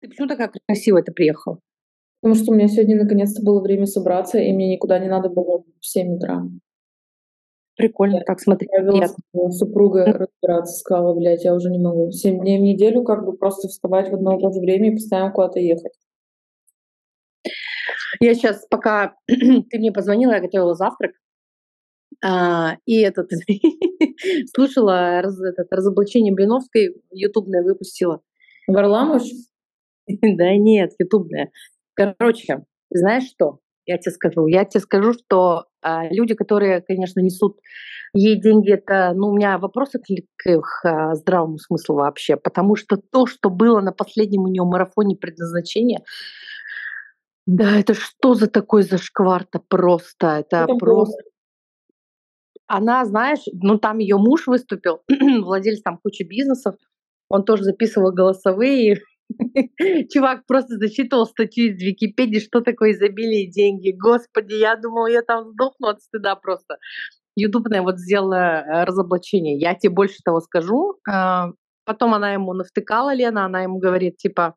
Ты 0.00 0.08
почему 0.08 0.28
такая 0.28 0.50
красивая 0.66 1.02
ты 1.02 1.12
приехала? 1.12 1.58
Потому 2.20 2.40
что 2.40 2.52
у 2.52 2.54
меня 2.54 2.68
сегодня 2.68 3.02
наконец-то 3.02 3.42
было 3.42 3.60
время 3.60 3.86
собраться, 3.86 4.38
и 4.38 4.52
мне 4.52 4.72
никуда 4.72 4.98
не 4.98 5.08
надо 5.08 5.28
было 5.28 5.62
в 5.80 5.86
7 5.86 6.16
утра. 6.16 6.42
Прикольно, 7.76 8.20
так 8.26 8.40
смотри. 8.40 8.68
Супруга 9.50 10.04
разбираться, 10.06 10.78
сказала, 10.78 11.14
блядь, 11.14 11.44
я 11.44 11.54
уже 11.54 11.70
не 11.70 11.78
могу. 11.78 12.10
7 12.10 12.40
дней 12.40 12.58
в 12.58 12.62
неделю 12.62 13.04
как 13.04 13.24
бы 13.24 13.36
просто 13.36 13.68
вставать 13.68 14.10
в 14.10 14.14
одно 14.14 14.36
и 14.36 14.40
то 14.40 14.50
же 14.50 14.58
время 14.60 14.90
и 14.90 14.94
постоянно 14.94 15.30
куда-то 15.30 15.60
ехать. 15.60 15.92
Я 18.20 18.34
сейчас, 18.34 18.66
пока 18.68 19.14
ты 19.26 19.78
мне 19.78 19.92
позвонила, 19.92 20.32
я 20.32 20.40
готовила 20.40 20.74
завтрак, 20.74 21.12
а, 22.24 22.76
и 22.84 23.00
этот 23.00 23.30
слушала 24.54 25.22
раз, 25.22 25.40
этот, 25.40 25.68
разоблачение 25.70 26.34
Блиновской, 26.34 26.96
ютубное 27.12 27.62
выпустила. 27.62 28.20
Варламов? 28.66 29.22
да 30.22 30.56
нет, 30.56 30.92
ютубное. 30.98 31.50
Короче, 31.94 32.64
знаешь 32.90 33.24
что? 33.24 33.58
Я 33.86 33.98
тебе 33.98 34.12
скажу. 34.12 34.46
Я 34.46 34.64
тебе 34.64 34.80
скажу, 34.80 35.12
что 35.14 35.64
а, 35.82 36.08
люди, 36.10 36.34
которые, 36.34 36.82
конечно, 36.82 37.20
несут 37.20 37.58
ей 38.12 38.40
деньги, 38.40 38.72
это, 38.72 39.12
ну, 39.14 39.28
у 39.28 39.36
меня 39.36 39.58
вопросы 39.58 39.98
к, 39.98 40.04
к 40.36 40.46
их 40.46 40.84
а, 40.84 41.14
здравому 41.14 41.58
смыслу 41.58 41.96
вообще, 41.96 42.36
потому 42.36 42.76
что 42.76 42.96
то, 42.96 43.26
что 43.26 43.50
было 43.50 43.80
на 43.80 43.92
последнем 43.92 44.42
у 44.42 44.48
нее 44.48 44.64
марафоне 44.64 45.16
предназначения, 45.16 46.00
да, 47.46 47.78
это 47.78 47.94
что 47.94 48.34
за 48.34 48.46
такой 48.46 48.82
зашквар-то 48.82 49.58
просто? 49.58 50.40
Это, 50.40 50.64
это 50.64 50.74
просто... 50.74 51.16
Было. 51.16 51.32
Она, 52.66 53.06
знаешь, 53.06 53.40
ну 53.54 53.78
там 53.78 53.98
ее 53.98 54.18
муж 54.18 54.46
выступил, 54.46 55.00
владелец 55.42 55.80
там 55.80 55.98
кучи 56.02 56.24
бизнесов, 56.24 56.74
он 57.30 57.44
тоже 57.44 57.64
записывал 57.64 58.12
голосовые, 58.12 59.00
Чувак 60.12 60.46
просто 60.46 60.76
зачитывал 60.76 61.26
статью 61.26 61.72
из 61.72 61.80
Википедии, 61.80 62.38
что 62.38 62.60
такое 62.60 62.92
изобилие 62.92 63.44
и 63.44 63.50
деньги. 63.50 63.92
Господи, 63.92 64.54
я 64.54 64.76
думала, 64.76 65.06
я 65.06 65.22
там 65.22 65.50
сдохну 65.50 65.88
от 65.88 66.02
стыда 66.02 66.36
просто. 66.36 66.78
Ютубная 67.36 67.82
вот 67.82 67.98
сделала 67.98 68.34
э, 68.34 68.84
разоблачение. 68.84 69.58
Я 69.58 69.74
тебе 69.74 69.92
больше 69.92 70.18
того 70.24 70.40
скажу. 70.40 70.96
А, 71.08 71.50
потом 71.84 72.14
она 72.14 72.32
ему 72.32 72.52
навтыкала, 72.52 73.14
Лена, 73.14 73.44
она 73.44 73.62
ему 73.62 73.78
говорит, 73.78 74.16
типа, 74.16 74.56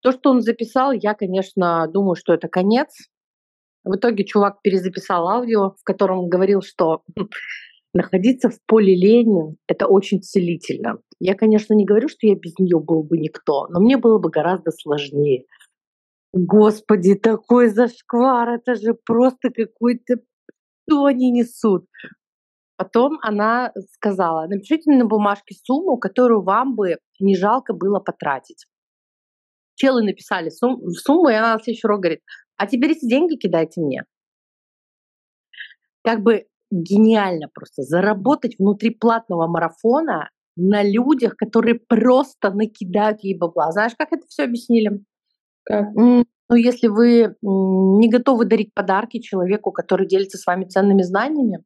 то, 0.00 0.12
что 0.12 0.30
он 0.30 0.40
записал, 0.40 0.92
я, 0.92 1.14
конечно, 1.14 1.86
думаю, 1.88 2.14
что 2.14 2.32
это 2.32 2.48
конец. 2.48 2.94
В 3.84 3.96
итоге 3.96 4.24
чувак 4.24 4.60
перезаписал 4.62 5.28
аудио, 5.28 5.70
в 5.70 5.84
котором 5.84 6.28
говорил, 6.28 6.62
что 6.62 7.02
находиться 7.96 8.50
в 8.50 8.58
поле 8.66 8.94
Ленин— 8.94 9.56
это 9.66 9.86
очень 9.86 10.22
целительно. 10.22 10.98
Я, 11.18 11.34
конечно, 11.34 11.74
не 11.74 11.84
говорю, 11.84 12.08
что 12.08 12.26
я 12.26 12.34
без 12.34 12.52
нее 12.58 12.78
был 12.78 13.02
бы 13.02 13.18
никто, 13.18 13.66
но 13.68 13.80
мне 13.80 13.96
было 13.96 14.18
бы 14.18 14.30
гораздо 14.30 14.70
сложнее. 14.70 15.44
Господи, 16.32 17.14
такой 17.14 17.68
зашквар, 17.68 18.50
это 18.50 18.74
же 18.74 18.94
просто 18.94 19.50
какой-то... 19.50 20.16
Что 20.88 21.06
они 21.06 21.32
несут? 21.32 21.86
Потом 22.76 23.18
она 23.22 23.72
сказала, 23.94 24.46
напишите 24.46 24.92
на 24.92 25.06
бумажке 25.06 25.56
сумму, 25.64 25.96
которую 25.96 26.42
вам 26.42 26.76
бы 26.76 26.98
не 27.18 27.36
жалко 27.36 27.72
было 27.72 27.98
потратить. 27.98 28.66
Челы 29.74 30.04
написали 30.04 30.50
сум, 30.50 30.88
сумму, 30.90 31.28
и 31.28 31.34
она 31.34 31.54
на 31.54 31.58
следующий 31.60 31.86
урок 31.86 32.00
говорит, 32.02 32.20
а 32.56 32.66
теперь 32.66 32.92
эти 32.92 33.08
деньги 33.08 33.36
кидайте 33.36 33.80
мне. 33.80 34.04
Как 36.04 36.22
бы 36.22 36.46
гениально 36.70 37.48
просто 37.52 37.82
заработать 37.82 38.56
внутри 38.58 38.90
платного 38.90 39.46
марафона 39.46 40.30
на 40.56 40.82
людях, 40.82 41.36
которые 41.36 41.74
просто 41.74 42.50
накидают 42.50 43.22
ей 43.22 43.36
бабла. 43.36 43.72
Знаешь, 43.72 43.92
как 43.96 44.12
это 44.12 44.26
все 44.26 44.44
объяснили? 44.44 45.02
Как? 45.64 45.88
Ну, 45.94 46.24
если 46.54 46.86
вы 46.86 47.34
не 47.42 48.08
готовы 48.08 48.44
дарить 48.44 48.72
подарки 48.72 49.20
человеку, 49.20 49.72
который 49.72 50.06
делится 50.06 50.38
с 50.38 50.46
вами 50.46 50.64
ценными 50.64 51.02
знаниями, 51.02 51.64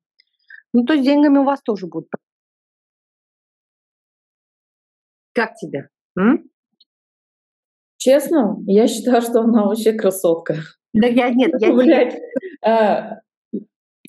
ну, 0.73 0.85
то 0.85 0.97
с 0.97 1.01
деньгами 1.01 1.39
у 1.39 1.45
вас 1.45 1.61
тоже 1.63 1.87
будут. 1.87 2.09
Как 5.33 5.55
тебе? 5.57 5.89
М? 6.19 6.51
Честно, 7.99 8.57
я 8.67 8.89
считаю, 8.89 9.21
что 9.21 9.41
она 9.41 9.67
вообще 9.67 9.93
красотка. 9.93 10.57
Да 10.95 11.07
я 11.07 11.31
нет, 11.31 11.53
я 11.61 11.73
Блядь, 11.73 12.19
а, 12.65 13.21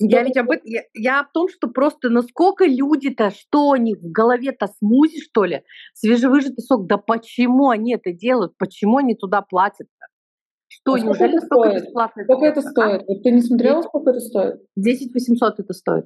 я 0.09 0.23
ведь 0.23 0.37
об 0.37 0.49
этом, 0.49 0.65
я, 0.65 0.81
я 0.93 1.19
о 1.21 1.27
том, 1.31 1.47
что 1.49 1.67
просто 1.67 2.09
насколько 2.09 2.65
люди-то, 2.65 3.31
что 3.31 3.71
они 3.71 3.95
в 3.95 4.11
голове-то 4.11 4.67
смузи, 4.79 5.21
что 5.21 5.45
ли, 5.45 5.63
свежевыжатый 5.93 6.63
сок, 6.63 6.87
да 6.87 6.97
почему 6.97 7.69
они 7.69 7.93
это 7.93 8.11
делают, 8.11 8.57
почему 8.57 8.97
они 8.97 9.15
туда 9.15 9.41
платят-то? 9.41 10.05
Что, 10.67 10.93
а 10.93 10.99
неужели 10.99 11.37
это 11.37 11.45
столько 11.45 11.69
стоит? 11.69 11.83
бесплатно? 11.83 12.23
Сколько 12.23 12.45
это 12.45 12.61
стоит? 12.61 13.03
Вот 13.07 13.23
ты 13.23 13.31
не 13.31 13.41
смотрела, 13.41 13.81
сколько 13.81 14.11
это 14.11 14.19
стоит? 14.19 14.61
10 14.77 15.13
800 15.13 15.59
это 15.59 15.73
стоит. 15.73 16.05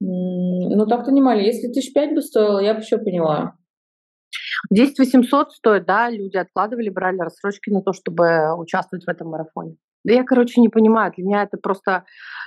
ну 0.00 0.86
так-то 0.86 1.10
не 1.10 1.22
мало. 1.22 1.38
Если 1.38 1.72
тысяч 1.72 1.92
пять 1.92 2.14
бы 2.14 2.20
стоило, 2.20 2.58
я 2.58 2.74
бы 2.74 2.80
еще 2.80 2.98
поняла. 2.98 3.54
10 4.70 4.98
800 4.98 5.52
стоит, 5.52 5.86
да, 5.86 6.10
люди 6.10 6.36
откладывали, 6.36 6.90
брали 6.90 7.18
рассрочки 7.18 7.70
на 7.70 7.82
то, 7.82 7.92
чтобы 7.92 8.54
участвовать 8.58 9.04
в 9.04 9.08
этом 9.08 9.28
марафоне. 9.28 9.76
Да 10.04 10.14
я, 10.14 10.24
короче, 10.24 10.60
не 10.60 10.68
понимаю. 10.68 11.12
Для 11.16 11.24
меня 11.24 11.42
это 11.42 11.56
просто 11.56 12.04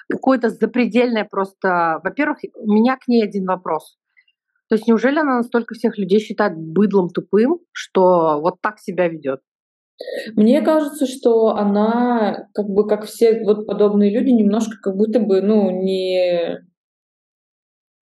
какое-то 0.10 0.50
запредельное 0.50 1.26
просто... 1.30 2.00
Во-первых, 2.04 2.40
у 2.56 2.72
меня 2.72 2.98
к 2.98 3.08
ней 3.08 3.24
один 3.24 3.46
вопрос. 3.46 3.98
То 4.70 4.76
есть 4.76 4.88
неужели 4.88 5.20
она 5.20 5.38
настолько 5.38 5.76
всех 5.76 5.98
людей 5.98 6.20
считает 6.20 6.58
быдлом 6.58 7.10
тупым, 7.10 7.60
что 7.72 8.40
вот 8.42 8.62
так 8.62 8.80
себя 8.80 9.08
ведет? 9.08 9.42
Мне 10.36 10.62
кажется, 10.62 11.06
что 11.06 11.56
она, 11.56 12.48
как 12.54 12.68
бы, 12.68 12.88
как 12.88 13.06
все 13.06 13.44
вот 13.44 13.68
подобные 13.68 14.12
люди, 14.12 14.32
немножко 14.32 14.78
как 14.82 14.96
будто 14.96 15.20
бы, 15.20 15.42
ну, 15.42 15.70
не... 15.70 16.60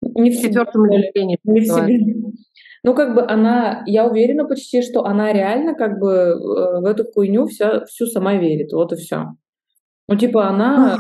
Не 0.02 0.32
в 0.32 0.42
четвертом 0.42 0.88
не 0.88 1.38
в 1.62 1.66
себе. 1.66 2.00
Ну, 2.86 2.94
как 2.94 3.16
бы 3.16 3.22
она, 3.22 3.84
я 3.86 4.06
уверена 4.06 4.46
почти, 4.46 4.82
что 4.82 5.06
она 5.06 5.32
реально 5.32 5.74
как 5.74 6.00
бы 6.00 6.10
э, 6.10 6.82
в 6.82 6.86
эту 6.86 7.06
хуйню 7.06 7.46
вся, 7.48 7.86
всю 7.86 8.06
сама 8.08 8.36
верит. 8.36 8.74
Вот 8.74 8.92
и 8.92 8.98
все. 8.98 9.28
Ну, 10.10 10.18
типа, 10.18 10.48
она 10.50 10.98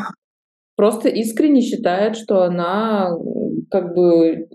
просто 0.77 1.09
искренне 1.09 1.61
считает, 1.61 2.15
что 2.15 2.43
она 2.43 3.11
как 3.69 3.93
бы 3.93 4.47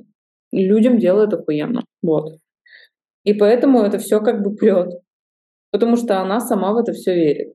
людям 0.53 0.99
делает 0.99 1.35
охуенно. 1.35 1.85
Вот. 2.03 2.39
И 3.25 3.35
поэтому 3.35 3.83
это 3.83 3.99
все 3.99 4.21
как 4.21 4.43
бы 4.43 4.55
прет. 4.55 4.89
Потому 5.71 5.97
что 5.97 6.21
она 6.23 6.41
сама 6.41 6.73
в 6.73 6.79
это 6.79 6.93
все 6.93 7.15
верит. 7.15 7.53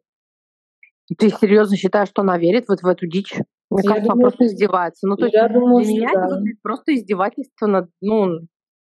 Ты 1.18 1.30
серьезно 1.30 1.76
считаешь, 1.78 2.10
что 2.10 2.22
она 2.22 2.38
верит 2.38 2.66
вот 2.68 2.82
в 2.82 2.88
эту 2.88 3.08
дичь? 3.08 3.34
Мне 3.72 3.82
я 3.84 3.90
кажется, 3.90 4.10
думаю, 4.10 4.12
она 4.12 4.22
просто 4.22 4.46
издевается. 4.46 5.08
Ну, 5.08 5.16
то 5.16 5.26
есть 5.26 5.54
думаю, 5.54 5.84
для 5.84 5.94
меня 5.94 6.10
да. 6.14 6.26
это 6.26 6.42
просто 6.62 6.94
издевательство 6.94 7.66
над, 7.66 7.90
ну, 8.02 8.42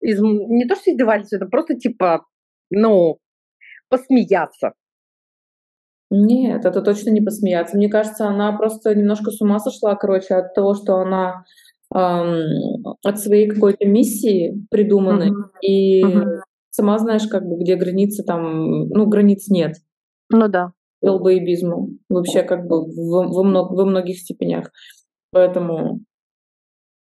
из, 0.01 0.19
не 0.21 0.65
то 0.67 0.75
что 0.75 0.91
издевательство, 0.91 1.37
это 1.37 1.45
просто 1.47 1.75
типа, 1.75 2.25
ну, 2.69 3.17
посмеяться. 3.89 4.73
Нет, 6.11 6.65
это 6.65 6.81
точно 6.81 7.11
не 7.11 7.21
посмеяться. 7.21 7.77
Мне 7.77 7.89
кажется, 7.89 8.27
она 8.27 8.51
просто 8.57 8.95
немножко 8.95 9.31
с 9.31 9.41
ума 9.41 9.59
сошла, 9.59 9.95
короче, 9.95 10.35
от 10.35 10.55
того, 10.55 10.73
что 10.73 10.95
она 10.95 11.43
эм, 11.93 12.83
от 13.03 13.19
своей 13.19 13.47
какой-то 13.47 13.87
миссии 13.87 14.65
придуманной. 14.71 15.29
Mm-hmm. 15.29 15.59
И 15.61 16.03
mm-hmm. 16.03 16.39
сама 16.71 16.97
знаешь, 16.97 17.27
как 17.27 17.43
бы, 17.45 17.57
где 17.59 17.75
границы 17.75 18.23
там, 18.23 18.87
ну, 18.87 19.05
границ 19.07 19.49
нет. 19.49 19.75
Ну 20.31 20.47
да. 20.47 20.71
Долбоебизму. 21.01 21.89
Вообще, 22.09 22.41
как 22.41 22.65
бы, 22.65 22.85
во, 22.85 23.27
во, 23.27 23.43
много, 23.43 23.73
во 23.73 23.85
многих 23.85 24.17
степенях. 24.17 24.71
Поэтому 25.31 25.99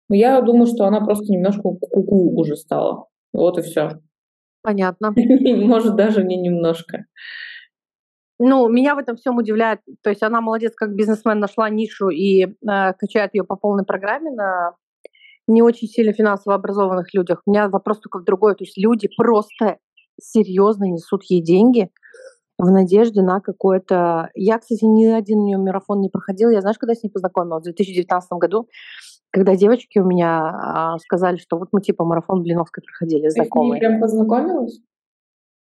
я 0.09 0.41
думаю, 0.41 0.67
что 0.67 0.85
она 0.85 1.01
просто 1.01 1.31
немножко 1.31 1.61
куку 1.61 2.39
уже 2.39 2.55
стала. 2.55 3.07
Вот 3.33 3.57
и 3.57 3.61
все. 3.61 3.99
Понятно. 4.61 5.13
Может, 5.15 5.95
даже 5.95 6.23
не 6.23 6.37
немножко. 6.37 7.05
Ну, 8.39 8.69
меня 8.69 8.95
в 8.95 8.99
этом 8.99 9.15
всем 9.15 9.37
удивляет. 9.37 9.79
То 10.03 10.09
есть 10.09 10.21
она 10.23 10.41
молодец, 10.41 10.73
как 10.75 10.93
бизнесмен 10.93 11.39
нашла 11.39 11.69
нишу 11.69 12.09
и 12.09 12.45
э, 12.45 12.47
качает 12.93 13.33
ее 13.33 13.43
по 13.43 13.55
полной 13.55 13.83
программе 13.83 14.31
на 14.31 14.75
не 15.47 15.61
очень 15.61 15.87
сильно 15.87 16.13
финансово 16.13 16.55
образованных 16.55 17.13
людях. 17.13 17.41
У 17.45 17.51
меня 17.51 17.69
вопрос 17.69 17.99
только 17.99 18.19
в 18.19 18.25
другой. 18.25 18.55
То 18.55 18.63
есть 18.63 18.77
люди 18.77 19.09
просто 19.15 19.77
серьезно 20.19 20.85
несут 20.85 21.23
ей 21.23 21.41
деньги 21.41 21.89
в 22.57 22.69
надежде 22.69 23.21
на 23.21 23.39
какое-то... 23.39 24.29
Я, 24.35 24.59
кстати, 24.59 24.83
ни 24.83 25.05
один 25.05 25.39
у 25.39 25.45
нее 25.45 25.57
марафон 25.57 26.01
не 26.01 26.09
проходил. 26.09 26.49
Я 26.49 26.61
знаешь, 26.61 26.77
когда 26.77 26.95
с 26.95 27.03
ней 27.03 27.09
познакомилась? 27.09 27.61
В 27.61 27.65
2019 27.65 28.29
году 28.33 28.67
когда 29.31 29.55
девочки 29.55 29.99
у 29.99 30.05
меня 30.05 30.49
а, 30.49 30.97
сказали, 30.99 31.37
что 31.37 31.57
вот 31.57 31.69
мы 31.71 31.81
типа 31.81 32.05
марафон 32.05 32.43
Блиновской 32.43 32.83
проходили, 32.83 33.29
знакомые. 33.29 33.79
Ты 33.79 33.87
прям 33.87 34.01
познакомилась? 34.01 34.79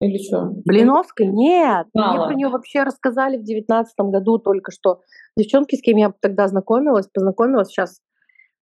Или 0.00 0.18
что? 0.18 0.52
Блиновской? 0.64 1.26
Нет. 1.26 1.88
Мало. 1.92 2.16
Мне 2.16 2.26
про 2.26 2.34
нее 2.34 2.48
вообще 2.48 2.84
рассказали 2.84 3.36
в 3.36 3.42
девятнадцатом 3.42 4.10
году 4.10 4.38
только 4.38 4.70
что. 4.70 5.00
Девчонки, 5.36 5.74
с 5.74 5.82
кем 5.82 5.96
я 5.96 6.12
тогда 6.20 6.46
знакомилась, 6.46 7.08
познакомилась, 7.12 7.68
сейчас 7.68 8.00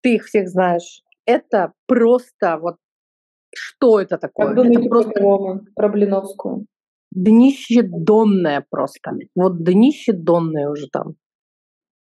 ты 0.03 0.15
их 0.15 0.25
всех 0.25 0.49
знаешь. 0.49 1.03
Это 1.27 1.73
просто 1.87 2.59
вот 2.61 2.77
что 3.57 4.01
это 4.01 4.19
такое? 4.19 4.49
Как 4.49 4.57
думаете 4.57 4.81
это 4.81 4.89
просто... 4.89 5.11
про, 5.13 5.61
про 5.75 5.89
Блиновскую? 5.89 6.67
днище 7.15 7.83
донное 7.83 8.65
просто. 8.69 9.13
Вот 9.35 9.63
днище 9.63 10.13
донное 10.13 10.69
уже 10.69 10.89
там. 10.89 11.15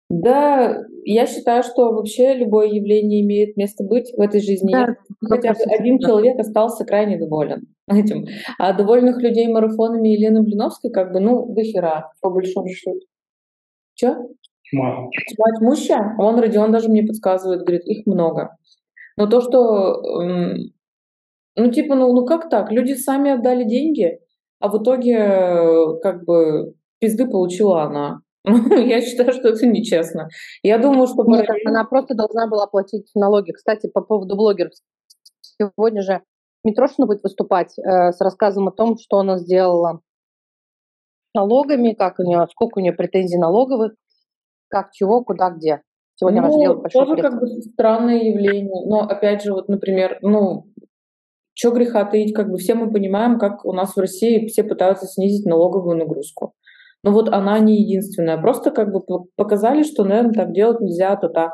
Да, 0.08 0.84
я 1.04 1.26
считаю, 1.26 1.64
что 1.64 1.92
вообще 1.92 2.34
любое 2.34 2.68
явление 2.68 3.22
имеет 3.22 3.56
место 3.56 3.82
быть 3.82 4.12
в 4.16 4.20
этой 4.20 4.40
жизни. 4.40 4.72
Да, 4.72 4.94
Хотя 5.28 5.52
бы 5.52 5.58
один 5.68 5.98
человек 5.98 6.38
остался 6.38 6.84
крайне 6.84 7.18
доволен 7.18 7.66
этим. 7.88 8.24
А 8.58 8.72
довольных 8.72 9.20
людей 9.20 9.48
марафонами 9.48 10.08
Елены 10.08 10.42
Блиновской, 10.42 10.90
как 10.92 11.12
бы, 11.12 11.20
ну, 11.20 11.52
до 11.52 11.62
хера, 11.62 12.12
по 12.20 12.30
большому 12.30 12.68
счету. 12.68 13.00
Чё? 13.94 14.14
Тьма. 14.70 15.08
Тьма 15.34 15.58
тьмущая? 15.58 16.14
Он, 16.18 16.38
Родион, 16.38 16.70
даже 16.70 16.88
мне 16.88 17.02
подсказывает, 17.02 17.62
говорит, 17.62 17.84
их 17.86 18.06
много. 18.06 18.56
Но 19.16 19.26
то, 19.26 19.40
что, 19.40 20.02
ну, 21.56 21.70
типа, 21.70 21.94
ну, 21.96 22.12
ну 22.12 22.24
как 22.26 22.48
так? 22.48 22.70
Люди 22.70 22.92
сами 22.92 23.32
отдали 23.32 23.64
деньги, 23.64 24.20
а 24.60 24.68
в 24.68 24.80
итоге, 24.80 25.98
как 26.02 26.24
бы, 26.24 26.74
пизды 27.00 27.26
получила 27.26 27.82
она. 27.82 28.20
Я 28.86 29.00
считаю, 29.00 29.32
что 29.32 29.48
это 29.48 29.66
нечестно. 29.66 30.28
Я 30.62 30.78
думаю, 30.78 31.08
что... 31.08 31.24
Нет, 31.24 31.48
она 31.66 31.84
просто 31.84 32.14
должна 32.14 32.46
была 32.46 32.66
платить 32.66 33.10
налоги. 33.14 33.52
Кстати, 33.52 33.88
по 33.88 34.00
поводу 34.02 34.36
блогеров. 34.36 34.72
Сегодня 35.40 36.02
же 36.02 36.22
Митрошина 36.62 37.06
будет 37.06 37.22
выступать 37.22 37.76
э, 37.78 38.12
с 38.12 38.20
рассказом 38.20 38.68
о 38.68 38.72
том, 38.72 38.98
что 38.98 39.18
она 39.18 39.38
сделала 39.38 40.00
налогами, 41.34 41.92
как 41.92 42.18
у 42.18 42.22
нее, 42.22 42.46
сколько 42.50 42.78
у 42.78 42.82
нее 42.82 42.92
претензий 42.92 43.38
налоговых, 43.38 43.92
как, 44.68 44.92
чего, 44.92 45.22
куда, 45.24 45.50
где. 45.50 45.82
Сегодня 46.16 46.42
ну, 46.42 46.48
она 46.48 46.58
делает 46.58 46.80
большой 46.82 47.06
тоже 47.06 47.22
как 47.22 47.40
бы 47.40 47.46
странное 47.62 48.16
явление. 48.16 48.86
Но 48.86 49.00
опять 49.00 49.42
же, 49.42 49.52
вот, 49.52 49.68
например, 49.68 50.18
ну, 50.22 50.66
что 51.54 51.70
греха 51.70 52.04
таить, 52.04 52.34
как 52.34 52.50
бы 52.50 52.58
все 52.58 52.74
мы 52.74 52.90
понимаем, 52.90 53.38
как 53.38 53.64
у 53.64 53.72
нас 53.72 53.94
в 53.94 54.00
России 54.00 54.46
все 54.46 54.64
пытаются 54.64 55.06
снизить 55.06 55.46
налоговую 55.46 55.96
нагрузку. 55.96 56.54
Но 57.02 57.12
вот 57.12 57.28
она 57.28 57.58
не 57.58 57.82
единственная. 57.82 58.38
Просто 58.38 58.70
как 58.70 58.92
бы 58.92 59.00
показали, 59.36 59.82
что, 59.82 60.04
наверное, 60.04 60.32
так 60.32 60.52
делать 60.52 60.80
нельзя, 60.80 61.16
то 61.16 61.28
так. 61.28 61.52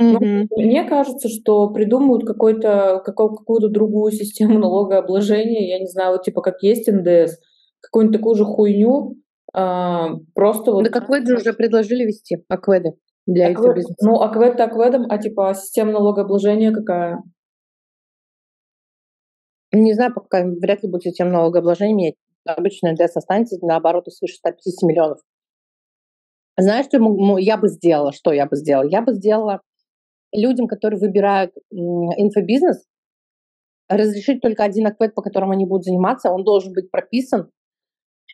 Mm-hmm. 0.00 0.46
Мне 0.56 0.84
кажется, 0.84 1.28
что 1.28 1.70
придумают 1.70 2.26
какой-то, 2.26 3.00
какой, 3.04 3.30
какую-то 3.30 3.68
другую 3.68 4.12
систему 4.12 4.58
налогообложения, 4.58 5.68
я 5.68 5.78
не 5.78 5.86
знаю, 5.86 6.12
вот 6.12 6.22
типа 6.22 6.42
как 6.42 6.62
есть 6.62 6.86
НДС, 6.86 7.38
какую-нибудь 7.80 8.18
такую 8.18 8.34
же 8.34 8.44
хуйню, 8.44 9.16
а, 9.54 10.10
просто 10.34 10.72
вот... 10.72 10.84
Да 10.84 10.98
Аквед 10.98 11.26
же 11.26 11.36
уже 11.36 11.54
предложили 11.54 12.04
вести, 12.04 12.44
Акведы 12.48 12.92
для 13.26 13.46
аквед, 13.46 13.58
этого 13.58 13.74
бизнеса. 13.74 14.06
Ну, 14.06 14.20
Аквед 14.20 14.60
Акведом, 14.60 15.06
а 15.08 15.18
типа 15.18 15.54
система 15.54 15.92
налогообложения 15.92 16.72
какая? 16.72 17.22
Не 19.72 19.94
знаю, 19.94 20.12
пока 20.14 20.44
вряд 20.44 20.82
ли 20.82 20.90
будет 20.90 21.02
система 21.02 21.30
налогообложения 21.30 21.94
менять 21.94 22.14
обычно 22.46 22.92
НДС 22.92 23.16
останется 23.16 23.58
на 23.62 23.76
обороты 23.76 24.10
свыше 24.10 24.36
150 24.36 24.88
миллионов. 24.88 25.18
Знаешь, 26.58 26.86
что 26.86 27.38
я 27.38 27.56
бы 27.56 27.68
сделала? 27.68 28.12
Что 28.12 28.32
я 28.32 28.46
бы 28.46 28.56
сделала? 28.56 28.88
Я 28.88 29.02
бы 29.02 29.12
сделала 29.12 29.60
людям, 30.32 30.66
которые 30.68 30.98
выбирают 30.98 31.52
инфобизнес, 31.70 32.84
разрешить 33.88 34.40
только 34.40 34.64
один 34.64 34.86
аквет, 34.86 35.14
по 35.14 35.22
которому 35.22 35.52
они 35.52 35.66
будут 35.66 35.84
заниматься. 35.84 36.30
Он 36.30 36.44
должен 36.44 36.72
быть 36.72 36.90
прописан. 36.90 37.50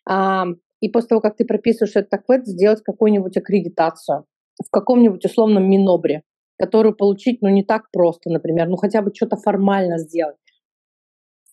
И 0.09 0.89
после 0.89 1.09
того, 1.09 1.21
как 1.21 1.37
ты 1.37 1.45
прописываешь 1.45 1.95
этот 1.95 2.15
аквет, 2.15 2.47
сделать 2.47 2.83
какую-нибудь 2.83 3.37
аккредитацию 3.37 4.25
в 4.65 4.71
каком-нибудь 4.71 5.25
условном 5.25 5.69
Минобре, 5.69 6.23
которую 6.59 6.95
получить, 6.95 7.41
ну, 7.43 7.49
не 7.49 7.65
так 7.65 7.91
просто, 7.93 8.31
например, 8.31 8.69
ну, 8.69 8.77
хотя 8.77 9.03
бы 9.03 9.11
что-то 9.15 9.37
формально 9.37 9.99
сделать. 9.99 10.37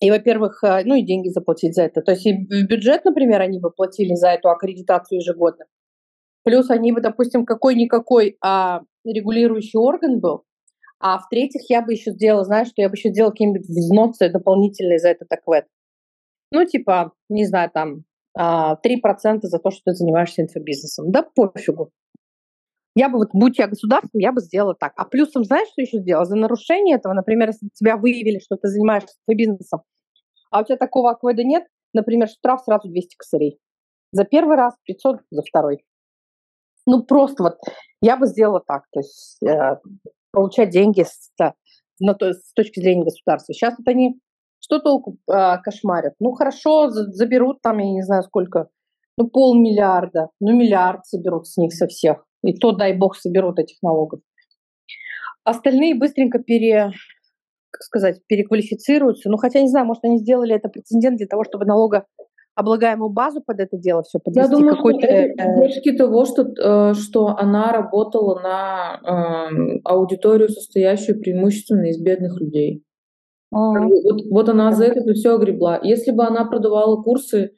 И, 0.02 0.12
во-первых, 0.12 0.64
э, 0.64 0.84
ну 0.86 0.96
и 0.96 1.02
деньги 1.02 1.30
заплатить 1.30 1.76
за 1.76 1.84
это. 1.84 2.02
То 2.02 2.12
есть 2.12 2.26
и 2.26 2.34
в 2.34 2.68
бюджет, 2.68 3.04
например, 3.06 3.42
они 3.42 3.60
бы 3.60 3.70
платили 3.72 4.16
за 4.16 4.30
эту 4.30 4.50
аккредитацию 4.50 5.20
ежегодно. 5.20 5.66
Плюс 6.44 6.70
они 6.70 6.92
бы, 6.92 7.02
допустим, 7.02 7.46
какой-никакой 7.46 8.38
а, 8.42 8.82
регулирующий 9.06 9.78
орган 9.78 10.20
был. 10.20 10.44
А 11.00 11.20
в-третьих, 11.20 11.70
я 11.70 11.82
бы 11.82 11.94
еще 11.94 12.12
сделала, 12.12 12.46
знаешь, 12.46 12.70
что 12.70 12.82
я 12.82 12.90
бы 12.90 12.96
еще 12.96 13.10
сделала 13.10 13.32
какие-нибудь 13.32 13.68
взносы 13.68 14.30
дополнительные 14.30 15.00
за 15.00 15.10
этот 15.10 15.32
аквет. 15.32 15.66
Ну, 16.52 16.66
типа, 16.66 17.14
не 17.30 17.46
знаю, 17.46 17.70
там, 17.74 18.04
3% 18.38 18.38
а, 18.38 18.78
за 19.42 19.60
то, 19.60 19.72
что 19.72 19.82
ты 19.86 19.94
занимаешься 19.94 20.42
инфобизнесом. 20.42 21.12
Да 21.12 21.24
пофигу. 21.24 21.92
Я 23.00 23.08
бы 23.08 23.18
вот, 23.18 23.30
будь 23.32 23.58
я 23.58 23.68
государством, 23.68 24.20
я 24.20 24.34
бы 24.34 24.42
сделала 24.42 24.76
так. 24.76 24.92
А 24.98 25.06
плюсом, 25.06 25.46
знаешь, 25.46 25.70
что 25.70 25.82
еще 25.82 26.00
сделала? 26.00 26.26
За 26.26 26.36
нарушение 26.36 26.98
этого, 26.98 27.14
например, 27.14 27.48
если 27.48 27.70
тебя 27.74 27.96
выявили, 27.96 28.40
что 28.40 28.58
ты 28.58 28.68
занимаешься 28.68 29.16
бизнесом, 29.26 29.84
а 30.52 30.60
у 30.60 30.66
тебя 30.66 30.76
такого 30.76 31.12
акведа 31.12 31.46
нет, 31.46 31.64
например, 31.94 32.28
штраф 32.28 32.62
сразу 32.66 32.90
200 32.90 33.16
косарей. 33.16 33.58
За 34.12 34.26
первый 34.26 34.58
раз 34.58 34.74
500, 34.84 35.22
за 35.32 35.42
второй. 35.44 35.86
Ну, 36.86 37.04
просто 37.04 37.44
вот 37.44 37.60
я 38.02 38.18
бы 38.18 38.28
сделала 38.28 38.62
так. 38.68 38.84
То 38.92 39.00
есть 39.00 39.42
э, 39.48 39.78
получать 40.34 40.72
деньги 40.72 41.04
с, 41.04 41.32
на, 42.02 42.14
то, 42.16 42.34
с 42.34 42.52
точки 42.52 42.82
зрения 42.82 43.06
государства. 43.06 43.54
Сейчас 43.54 43.76
вот 43.78 43.88
они 43.88 44.20
что 44.60 44.80
толку 44.80 45.16
э, 45.32 45.58
кошмарят? 45.64 46.16
Ну, 46.20 46.34
хорошо, 46.34 46.90
заберут 46.90 47.62
там, 47.62 47.78
я 47.78 47.94
не 47.94 48.02
знаю 48.02 48.24
сколько, 48.24 48.68
ну, 49.18 49.30
полмиллиарда, 49.30 50.32
ну, 50.42 50.52
миллиард 50.52 51.06
соберут 51.06 51.48
с 51.48 51.56
них 51.56 51.74
со 51.74 51.88
всех. 51.88 52.26
И 52.44 52.54
то, 52.54 52.72
дай 52.72 52.96
бог, 52.96 53.16
соберут 53.16 53.60
этих 53.60 53.82
налогов. 53.82 54.22
Остальные 55.44 55.96
быстренько 55.96 56.40
пере, 56.40 56.92
как 57.72 57.82
сказать, 57.82 58.22
переквалифицируются. 58.28 59.30
Ну, 59.30 59.38
хотя, 59.38 59.62
не 59.62 59.70
знаю, 59.70 59.86
может, 59.86 60.04
они 60.04 60.20
сделали 60.20 60.56
это 60.56 60.70
прецедент 60.70 61.18
для 61.18 61.28
того, 61.28 61.44
чтобы 61.44 61.66
налогооблагаемую 61.66 63.10
базу 63.10 63.42
под 63.42 63.60
это 63.60 63.78
дело 63.78 64.04
все 64.04 64.20
подвести. 64.20 64.52
Я 64.52 64.58
думаю, 64.58 64.76
какой-то... 64.76 65.06
это 65.06 65.98
того, 65.98 66.26
что, 66.26 66.44
э, 66.44 66.94
что 66.94 67.28
она 67.38 67.72
работала 67.72 68.40
на 68.40 69.00
э, 69.02 69.80
аудиторию, 69.84 70.50
состоящую 70.50 71.20
преимущественно 71.20 71.86
из 71.86 72.00
бедных 72.02 72.40
людей. 72.40 72.84
А. 73.52 73.58
Вот, 73.58 74.22
вот 74.30 74.50
она 74.50 74.72
за 74.72 74.86
это 74.86 75.14
все 75.14 75.36
огребла. 75.36 75.80
Если 75.82 76.12
бы 76.12 76.26
она 76.26 76.46
продавала 76.46 77.02
курсы 77.02 77.54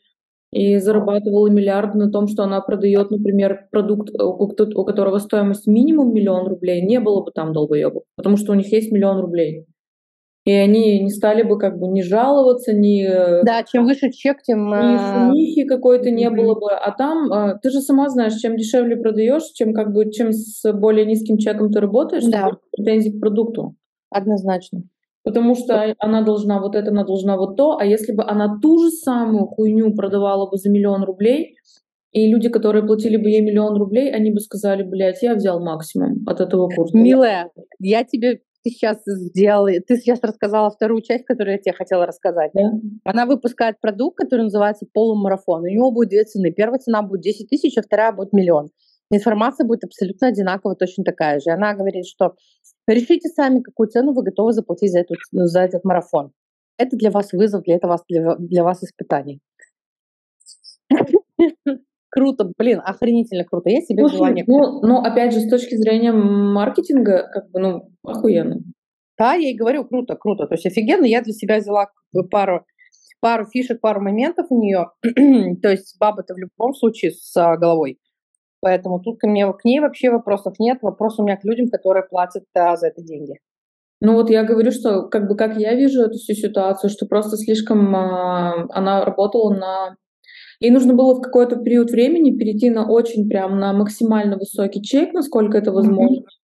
и 0.52 0.78
зарабатывала 0.78 1.48
миллиарды 1.48 1.98
на 1.98 2.12
том, 2.12 2.28
что 2.28 2.44
она 2.44 2.60
продает, 2.62 3.10
например, 3.10 3.68
продукт, 3.72 4.10
э, 4.10 4.24
у 4.24 4.86
которого 4.86 5.18
стоимость 5.18 5.66
минимум 5.66 6.14
миллион 6.14 6.48
рублей, 6.48 6.82
не 6.82 7.00
было 7.00 7.24
бы 7.24 7.32
там 7.32 7.54
долбоебов, 7.54 8.04
потому 8.18 8.38
что 8.38 8.52
у 8.52 8.56
них 8.56 8.72
есть 8.72 8.92
миллион 8.92 9.20
рублей. 9.20 9.66
И 10.44 10.52
они 10.52 11.00
не 11.00 11.12
стали 11.12 11.44
бы 11.44 11.60
как 11.60 11.78
бы 11.80 11.88
не 11.88 12.02
жаловаться, 12.02 12.74
ни... 12.74 13.06
Э, 13.06 13.44
да, 13.44 13.64
чем 13.64 13.86
выше 13.86 14.12
чек, 14.12 14.42
тем... 14.42 14.68
Ни 14.68 14.96
э, 14.96 14.98
шумихи 14.98 15.66
какой-то 15.66 16.10
не 16.10 16.26
mm-hmm. 16.26 16.36
было 16.36 16.56
бы. 16.56 16.72
А 16.72 16.92
там, 16.92 17.60
ты 17.62 17.70
же 17.70 17.80
сама 17.80 18.10
знаешь, 18.10 18.36
чем 18.36 18.58
дешевле 18.58 18.98
продаешь, 18.98 19.44
чем 19.54 19.74
как 19.74 19.94
бы, 19.94 20.12
чем 20.12 20.32
с 20.32 20.70
более 20.74 21.06
низким 21.06 21.38
чеком 21.38 21.72
ты 21.72 21.80
работаешь, 21.80 22.26
да. 22.26 22.50
претензий 22.76 23.18
к 23.18 23.22
продукту. 23.22 23.76
Однозначно. 24.10 24.82
Потому 25.24 25.56
что 25.56 25.94
она 26.00 26.24
должна 26.24 26.60
вот 26.60 26.76
это, 26.76 26.90
она 26.90 27.04
должна 27.04 27.38
вот 27.38 27.56
то. 27.56 27.78
А 27.78 27.86
если 27.86 28.12
бы 28.12 28.24
она 28.24 28.58
ту 28.60 28.80
же 28.80 28.90
самую 28.90 29.46
хуйню 29.46 29.94
продавала 29.94 30.50
бы 30.50 30.58
за 30.58 30.70
миллион 30.70 31.04
рублей, 31.04 31.56
и 32.12 32.30
люди, 32.30 32.50
которые 32.50 32.86
платили 32.86 33.18
бы 33.18 33.30
ей 33.30 33.42
миллион 33.42 33.78
рублей, 33.78 34.12
они 34.12 34.32
бы 34.32 34.40
сказали, 34.40 34.84
блядь, 34.84 35.22
я 35.22 35.36
взял 35.36 35.64
максимум 35.64 36.24
от 36.28 36.42
этого 36.42 36.70
курса. 36.70 36.98
Милая, 36.98 37.52
я 37.80 38.04
тебе 38.04 38.42
ты 38.64 38.70
сейчас 38.70 39.00
сделала, 39.06 39.72
ты 39.88 39.98
сейчас 39.98 40.20
рассказала 40.22 40.70
вторую 40.70 41.02
часть, 41.02 41.26
которую 41.26 41.54
я 41.54 41.58
тебе 41.58 41.74
хотела 41.74 42.06
рассказать. 42.06 42.52
Да? 42.54 42.72
Она 43.04 43.26
выпускает 43.26 43.80
продукт, 43.80 44.18
который 44.18 44.44
называется 44.44 44.86
полумарафон. 44.94 45.64
У 45.64 45.68
него 45.68 45.92
будет 45.92 46.10
две 46.10 46.24
цены. 46.26 46.52
Первая 46.52 46.80
цена 46.80 47.02
будет 47.02 47.22
10 47.22 47.50
тысяч, 47.50 47.78
а 47.78 47.82
вторая 47.82 48.12
будет 48.12 48.34
миллион. 48.34 48.70
Информация 49.10 49.66
будет 49.66 49.84
абсолютно 49.84 50.28
одинаково, 50.28 50.76
точно 50.76 51.04
такая 51.04 51.40
же. 51.40 51.50
Она 51.52 51.74
говорит, 51.74 52.06
что 52.06 52.36
Решите 52.92 53.30
сами, 53.30 53.62
какую 53.62 53.88
цену 53.88 54.14
вы 54.14 54.24
готовы 54.24 54.54
заплатить 54.54 54.92
за, 54.92 55.00
эту, 55.00 55.16
за 55.32 55.62
этот 55.62 55.84
марафон. 55.84 56.32
Это 56.78 56.98
для 56.98 57.12
вас 57.12 57.32
вызов, 57.32 57.64
для 57.64 57.76
этого 57.76 57.98
для, 58.10 58.36
для 58.36 58.64
вас 58.64 58.84
испытание. 58.84 59.40
Круто, 62.10 62.52
блин, 62.58 62.82
охренительно 62.84 63.46
круто. 63.46 63.70
Я 63.70 63.80
себе 63.80 64.06
желание. 64.10 64.44
Ну, 64.46 64.82
ну, 64.82 64.98
опять 64.98 65.34
же, 65.34 65.40
с 65.40 65.50
точки 65.50 65.76
зрения 65.76 66.12
маркетинга, 66.12 67.30
как 67.32 67.50
бы, 67.52 67.60
ну, 67.62 67.90
охуенно. 68.04 68.58
Да, 69.18 69.36
я 69.36 69.52
и 69.52 69.56
говорю, 69.56 69.86
круто, 69.86 70.16
круто. 70.16 70.46
То 70.46 70.56
есть 70.56 70.66
офигенно. 70.66 71.06
Я 71.06 71.22
для 71.22 71.32
себя 71.32 71.60
взяла 71.60 71.90
пару, 72.30 72.66
пару 73.22 73.46
фишек, 73.46 73.80
пару 73.80 74.02
моментов 74.02 74.48
у 74.50 74.62
нее. 74.62 74.88
То 75.62 75.70
есть 75.70 75.96
баба-то 76.00 76.34
в 76.34 76.38
любом 76.38 76.74
случае 76.74 77.12
с 77.12 77.38
а, 77.38 77.56
головой. 77.56 77.98
Поэтому 78.62 79.00
тут 79.00 79.20
ко 79.20 79.28
мне, 79.28 79.52
к 79.52 79.66
ней 79.66 79.80
вообще 79.80 80.12
вопросов 80.12 80.56
нет. 80.60 80.80
Вопрос 80.82 81.20
у 81.20 81.24
меня 81.24 81.36
к 81.36 81.44
людям, 81.44 81.70
которые 81.70 82.04
платят 82.04 82.44
а, 82.56 82.78
за 82.78 82.88
это 82.88 83.02
деньги. 83.02 83.40
Ну 84.00 84.14
вот 84.14 84.30
я 84.30 84.44
говорю, 84.44 84.72
что 84.72 85.08
как 85.10 85.28
бы 85.28 85.36
как 85.36 85.58
я 85.58 85.76
вижу 85.76 86.02
эту 86.04 86.18
всю 86.18 86.34
ситуацию, 86.34 86.90
что 86.90 87.06
просто 87.08 87.38
слишком 87.38 87.96
а, 87.96 88.68
она 88.70 89.04
работала 89.04 89.54
на... 89.54 89.96
Ей 90.60 90.70
нужно 90.70 90.94
было 90.94 91.16
в 91.16 91.22
какой-то 91.22 91.56
период 91.58 91.90
времени 91.90 92.38
перейти 92.38 92.70
на 92.70 92.88
очень 92.88 93.28
прям 93.28 93.60
на 93.60 93.74
максимально 93.74 94.38
высокий 94.38 94.82
чек, 94.84 95.12
насколько 95.12 95.58
это 95.58 95.72
возможно. 95.72 96.22
Mm-hmm. 96.22 96.41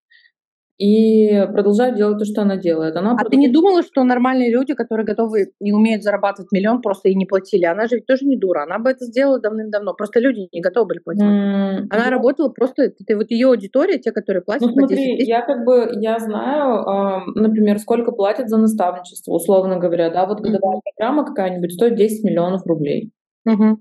И 0.78 1.48
продолжает 1.52 1.96
делать 1.96 2.20
то, 2.20 2.26
что 2.26 2.44
она 2.44 2.56
делает. 2.56 2.96
Она 2.96 3.12
а 3.12 3.16
продолжает... 3.16 3.32
ты 3.32 3.38
не 3.38 3.48
думала, 3.48 3.82
что 3.82 4.04
нормальные 4.04 4.52
люди, 4.52 4.76
которые 4.76 5.06
готовы 5.06 5.52
и 5.60 5.72
умеют 5.72 6.04
зарабатывать 6.04 6.52
миллион, 6.52 6.82
просто 6.82 7.10
и 7.10 7.16
не 7.16 7.26
платили? 7.26 7.66
Она 7.66 7.88
же 7.88 7.96
ведь 7.96 8.06
тоже 8.06 8.26
не 8.26 8.38
дура, 8.38 8.64
она 8.64 8.78
бы 8.78 8.92
это 8.92 9.06
сделала 9.06 9.40
давным-давно, 9.40 9.94
просто 9.94 10.20
люди 10.20 10.48
не 10.52 10.62
готовы 10.62 10.88
были 10.88 11.00
платить. 11.00 11.24
Mm, 11.24 11.88
она 11.90 12.06
ну... 12.06 12.12
работала 12.12 12.50
просто, 12.50 12.84
это 12.84 13.16
вот 13.16 13.32
ее 13.32 13.48
аудитория, 13.48 13.98
те, 13.98 14.12
которые 14.12 14.44
платят 14.44 14.68
ну, 14.68 14.74
смотри, 14.74 14.98
10 14.98 15.18
тысяч. 15.18 15.28
я 15.28 15.42
как 15.42 15.66
бы, 15.66 15.90
я 16.00 16.20
знаю, 16.20 17.24
например, 17.34 17.80
сколько 17.80 18.12
платят 18.12 18.50
за 18.50 18.58
наставничество, 18.58 19.32
условно 19.34 19.78
говоря, 19.78 20.12
да, 20.12 20.28
вот 20.28 20.42
годовая 20.42 20.78
mm-hmm. 20.78 20.82
программа 20.96 21.26
какая-нибудь 21.26 21.74
стоит 21.74 21.96
10 21.96 22.24
миллионов 22.24 22.66
рублей. 22.66 23.12
Mm-hmm. 23.50 23.78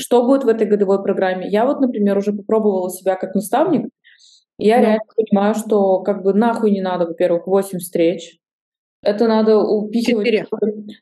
Что 0.00 0.24
будет 0.24 0.44
в 0.44 0.48
этой 0.48 0.66
годовой 0.66 1.02
программе? 1.02 1.46
Я 1.46 1.66
вот, 1.66 1.80
например, 1.80 2.16
уже 2.16 2.32
попробовала 2.32 2.88
себя 2.88 3.16
как 3.16 3.34
наставник, 3.34 3.90
я 4.60 4.76
да. 4.76 4.82
реально 4.82 5.00
понимаю, 5.16 5.54
что 5.54 6.00
как 6.00 6.22
бы 6.22 6.34
нахуй 6.34 6.70
не 6.70 6.80
надо, 6.80 7.06
во-первых, 7.06 7.46
8 7.46 7.78
встреч. 7.78 8.38
Это 9.02 9.26
надо 9.26 9.58
упихивать. 9.58 10.26
4. 10.26 10.46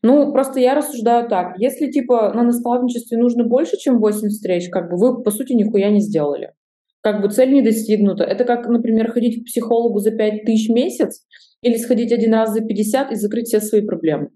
Ну, 0.03 0.33
просто 0.33 0.61
я 0.61 0.75
рассуждаю 0.75 1.29
так. 1.29 1.59
Если, 1.59 1.91
типа, 1.91 2.33
на 2.33 2.45
наставничестве 2.45 3.19
нужно 3.19 3.45
больше, 3.45 3.77
чем 3.77 3.99
8 3.99 4.29
встреч, 4.29 4.69
как 4.71 4.91
бы 4.91 4.97
вы, 4.97 5.23
по 5.23 5.31
сути, 5.31 5.53
нихуя 5.53 5.91
не 5.91 6.01
сделали. 6.01 6.53
Как 7.01 7.23
бы 7.23 7.29
цель 7.29 7.53
не 7.53 7.63
достигнута. 7.63 8.25
Это 8.25 8.45
как, 8.45 8.69
например, 8.69 9.11
ходить 9.11 9.43
к 9.43 9.47
психологу 9.47 9.99
за 9.99 10.13
5 10.13 10.45
тысяч 10.45 10.69
в 10.69 10.73
месяц 10.73 11.25
или 11.63 11.77
сходить 11.77 12.13
один 12.13 12.35
раз 12.35 12.53
за 12.53 12.61
50 12.61 13.13
и 13.13 13.17
закрыть 13.17 13.49
все 13.49 13.61
свои 13.61 13.81
проблемы. 13.81 14.31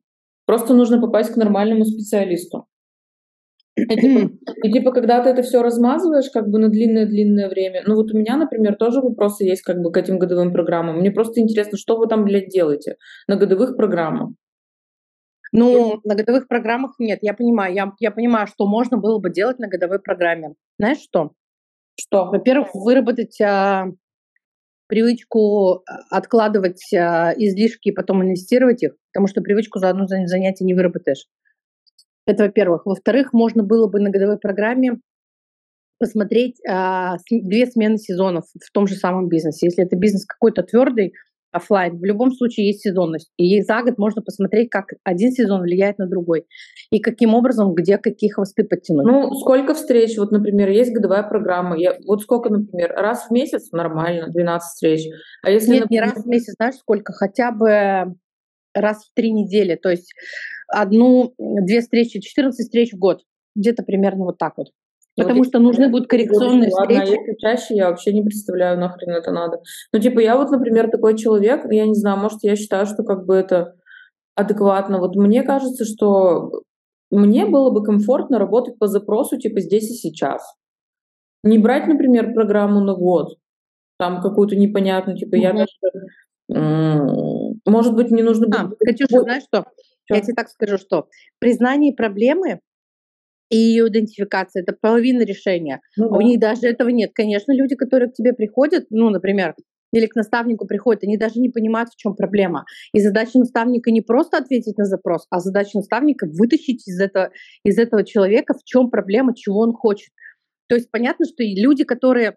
Просто 0.46 0.74
нужно 0.74 1.00
попасть 1.00 1.32
к 1.32 1.36
нормальному 1.36 1.84
специалисту. 1.84 2.66
И 3.74 3.86
типа, 3.86 4.30
и 4.64 4.72
типа, 4.72 4.92
когда 4.92 5.22
ты 5.22 5.30
это 5.30 5.42
все 5.42 5.62
размазываешь 5.62 6.30
как 6.30 6.48
бы 6.48 6.58
на 6.58 6.68
длинное-длинное 6.68 7.48
время, 7.48 7.82
ну 7.86 7.94
вот 7.94 8.12
у 8.12 8.18
меня, 8.18 8.36
например, 8.36 8.76
тоже 8.76 9.00
вопросы 9.00 9.44
есть 9.44 9.62
как 9.62 9.80
бы 9.80 9.90
к 9.90 9.96
этим 9.96 10.18
годовым 10.18 10.52
программам. 10.52 10.98
Мне 10.98 11.10
просто 11.10 11.40
интересно, 11.40 11.78
что 11.78 11.96
вы 11.96 12.06
там, 12.06 12.24
блядь, 12.24 12.48
делаете 12.48 12.96
на 13.28 13.36
годовых 13.36 13.76
программах? 13.76 14.30
Ну, 15.52 16.00
на 16.04 16.14
годовых 16.14 16.48
программах 16.48 16.94
нет, 16.98 17.18
я 17.22 17.34
понимаю, 17.34 17.74
я, 17.74 17.92
я 17.98 18.10
понимаю, 18.10 18.46
что 18.46 18.66
можно 18.66 18.96
было 18.96 19.18
бы 19.18 19.30
делать 19.30 19.58
на 19.58 19.68
годовой 19.68 20.00
программе. 20.00 20.54
Знаешь 20.78 20.98
что? 20.98 21.32
Что? 21.98 22.26
Во-первых, 22.26 22.74
выработать 22.74 23.38
а, 23.40 23.86
привычку 24.86 25.82
а, 25.86 25.98
откладывать 26.10 26.92
а, 26.94 27.32
излишки 27.36 27.88
и 27.88 27.92
потом 27.92 28.22
инвестировать 28.22 28.82
их, 28.82 28.92
потому 29.12 29.26
что 29.26 29.42
привычку 29.42 29.78
за 29.78 29.90
одно 29.90 30.06
занятие 30.06 30.64
не 30.64 30.74
выработаешь. 30.74 31.26
Это 32.26 32.44
во-первых. 32.44 32.86
Во-вторых, 32.86 33.32
можно 33.32 33.62
было 33.62 33.88
бы 33.88 34.00
на 34.00 34.10
годовой 34.10 34.38
программе 34.38 34.98
посмотреть 35.98 36.56
а, 36.68 37.16
две 37.30 37.66
смены 37.66 37.96
сезонов 37.96 38.44
в 38.60 38.72
том 38.72 38.86
же 38.86 38.94
самом 38.96 39.28
бизнесе. 39.28 39.66
Если 39.66 39.84
это 39.84 39.96
бизнес 39.96 40.26
какой-то 40.26 40.62
твердый, 40.62 41.12
офлайн, 41.52 41.98
в 41.98 42.04
любом 42.04 42.32
случае 42.32 42.68
есть 42.68 42.80
сезонность. 42.80 43.30
И 43.36 43.60
за 43.62 43.82
год 43.82 43.98
можно 43.98 44.22
посмотреть, 44.22 44.70
как 44.70 44.86
один 45.04 45.32
сезон 45.32 45.60
влияет 45.60 45.98
на 45.98 46.08
другой. 46.08 46.46
И 46.90 46.98
каким 46.98 47.34
образом, 47.34 47.74
где 47.74 47.98
каких 47.98 48.34
хвосты 48.34 48.64
подтянуть. 48.64 49.04
Ну, 49.04 49.34
сколько 49.34 49.74
встреч? 49.74 50.16
Вот, 50.16 50.32
например, 50.32 50.70
есть 50.70 50.92
годовая 50.92 51.22
программа. 51.22 51.78
Я, 51.78 51.96
вот 52.06 52.22
сколько, 52.22 52.48
например, 52.48 52.92
раз 52.96 53.26
в 53.28 53.30
месяц 53.30 53.70
нормально, 53.70 54.28
12 54.30 54.66
встреч. 54.66 55.06
А 55.42 55.50
если, 55.50 55.72
Нет, 55.72 55.80
например... 55.82 56.04
не 56.04 56.10
раз 56.10 56.24
в 56.24 56.26
месяц, 56.26 56.54
знаешь, 56.56 56.76
сколько? 56.76 57.12
Хотя 57.12 57.52
бы 57.52 58.14
раз 58.74 59.04
в 59.04 59.14
три 59.14 59.32
недели. 59.32 59.76
То 59.76 59.90
есть 59.90 60.14
одну-две 60.72 61.80
встречи, 61.80 62.20
14 62.20 62.64
встреч 62.64 62.92
в 62.92 62.98
год. 62.98 63.22
Где-то 63.54 63.82
примерно 63.82 64.24
вот 64.24 64.38
так 64.38 64.54
вот. 64.56 64.68
Ну, 65.16 65.24
Потому 65.24 65.40
вот 65.40 65.48
что 65.48 65.58
нужны 65.58 65.90
будут 65.90 66.08
коррекционные 66.08 66.70
ладно, 66.70 66.94
встречи. 66.94 67.20
Если 67.20 67.36
чаще, 67.38 67.74
я 67.74 67.90
вообще 67.90 68.14
не 68.14 68.22
представляю, 68.22 68.78
нахрен 68.78 69.10
это 69.10 69.30
надо. 69.30 69.60
Ну, 69.92 70.00
типа, 70.00 70.20
я 70.20 70.38
вот, 70.38 70.50
например, 70.50 70.90
такой 70.90 71.18
человек, 71.18 71.70
я 71.70 71.86
не 71.86 71.94
знаю, 71.94 72.18
может, 72.18 72.38
я 72.42 72.56
считаю, 72.56 72.86
что 72.86 73.02
как 73.02 73.26
бы 73.26 73.34
это 73.34 73.74
адекватно. 74.34 74.98
Вот 74.98 75.14
мне 75.14 75.42
кажется, 75.42 75.84
что 75.84 76.62
мне 77.10 77.44
было 77.44 77.70
бы 77.70 77.84
комфортно 77.84 78.38
работать 78.38 78.78
по 78.78 78.86
запросу, 78.86 79.36
типа, 79.36 79.60
здесь 79.60 79.90
и 79.90 79.94
сейчас. 79.94 80.54
Не 81.44 81.58
брать, 81.58 81.86
например, 81.86 82.32
программу 82.32 82.80
на 82.80 82.94
год, 82.94 83.36
там 83.98 84.22
какую-то 84.22 84.56
непонятную, 84.56 85.18
типа, 85.18 85.34
угу. 85.34 85.42
я 85.42 85.52
даже... 85.52 85.68
Может 87.66 87.94
быть, 87.94 88.10
не 88.10 88.22
нужно... 88.22 88.46
А, 88.56 88.70
Катюша, 88.84 89.20
знаешь 89.20 89.44
что? 89.44 89.66
Я 90.14 90.20
тебе 90.20 90.34
так 90.34 90.48
скажу, 90.48 90.78
что 90.78 91.08
признание 91.38 91.94
проблемы 91.94 92.60
и 93.50 93.56
ее 93.56 93.88
идентификация 93.88 94.62
это 94.62 94.74
половина 94.78 95.22
решения. 95.22 95.80
Ну, 95.96 96.08
да. 96.08 96.16
У 96.16 96.20
них 96.22 96.40
даже 96.40 96.66
этого 96.66 96.88
нет. 96.88 97.10
Конечно, 97.14 97.52
люди, 97.52 97.74
которые 97.76 98.10
к 98.10 98.14
тебе 98.14 98.32
приходят, 98.32 98.86
ну, 98.90 99.10
например, 99.10 99.54
или 99.92 100.06
к 100.06 100.14
наставнику 100.14 100.66
приходят, 100.66 101.04
они 101.04 101.18
даже 101.18 101.38
не 101.38 101.50
понимают, 101.50 101.90
в 101.90 101.96
чем 101.96 102.14
проблема. 102.14 102.64
И 102.94 103.00
задача 103.00 103.38
наставника 103.38 103.90
не 103.90 104.00
просто 104.00 104.38
ответить 104.38 104.78
на 104.78 104.86
запрос, 104.86 105.26
а 105.28 105.40
задача 105.40 105.76
наставника 105.76 106.26
вытащить 106.26 106.88
из 106.88 106.98
этого, 106.98 107.30
из 107.62 107.78
этого 107.78 108.04
человека, 108.04 108.54
в 108.54 108.64
чем 108.64 108.90
проблема, 108.90 109.34
чего 109.36 109.60
он 109.60 109.74
хочет. 109.74 110.08
То 110.68 110.76
есть 110.76 110.90
понятно, 110.90 111.26
что 111.26 111.42
и 111.42 111.54
люди, 111.54 111.84
которые 111.84 112.36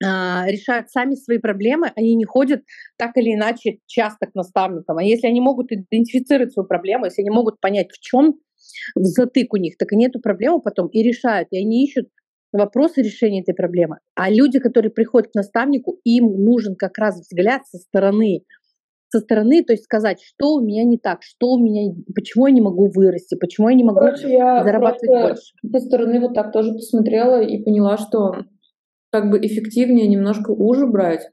решают 0.00 0.90
сами 0.90 1.14
свои 1.14 1.38
проблемы, 1.38 1.92
они 1.94 2.14
не 2.14 2.24
ходят 2.24 2.62
так 2.96 3.16
или 3.16 3.34
иначе 3.34 3.78
часто 3.86 4.26
к 4.26 4.34
наставникам. 4.34 4.98
А 4.98 5.02
если 5.02 5.26
они 5.26 5.40
могут 5.40 5.72
идентифицировать 5.72 6.52
свою 6.52 6.66
проблему, 6.66 7.04
если 7.04 7.22
они 7.22 7.30
могут 7.30 7.60
понять, 7.60 7.90
в 7.90 8.00
чем 8.00 8.36
затык 8.94 9.52
у 9.52 9.56
них, 9.56 9.76
так 9.76 9.92
они 9.92 10.06
эту 10.06 10.20
проблему 10.20 10.60
потом 10.60 10.88
и 10.88 11.02
решают. 11.02 11.48
И 11.50 11.58
они 11.58 11.84
ищут 11.84 12.08
вопросы 12.52 13.02
решения 13.02 13.42
этой 13.42 13.54
проблемы. 13.54 13.98
А 14.14 14.30
люди, 14.30 14.58
которые 14.58 14.90
приходят 14.90 15.30
к 15.30 15.34
наставнику, 15.34 15.98
им 16.04 16.44
нужен 16.44 16.76
как 16.76 16.98
раз 16.98 17.20
взгляд 17.20 17.62
со 17.66 17.78
стороны, 17.78 18.44
со 19.08 19.20
стороны, 19.20 19.64
то 19.64 19.72
есть 19.72 19.84
сказать, 19.84 20.20
что 20.22 20.54
у 20.54 20.60
меня 20.60 20.84
не 20.84 20.96
так, 20.98 21.22
что 21.22 21.52
у 21.52 21.58
меня, 21.58 21.92
почему 22.14 22.46
я 22.46 22.52
не 22.52 22.60
могу 22.60 22.90
вырасти, 22.90 23.34
почему 23.34 23.68
я 23.68 23.74
не 23.74 23.84
могу 23.84 24.00
Короче, 24.00 24.30
я 24.30 24.62
зарабатывать 24.62 25.22
больше. 25.22 25.52
Со 25.72 25.80
стороны 25.80 26.20
вот 26.20 26.34
так 26.34 26.52
тоже 26.52 26.72
посмотрела 26.72 27.42
и 27.42 27.62
поняла, 27.62 27.98
что 27.98 28.36
как 29.10 29.30
бы 29.30 29.38
эффективнее 29.38 30.06
немножко 30.06 30.50
уже 30.50 30.86
брать. 30.86 31.28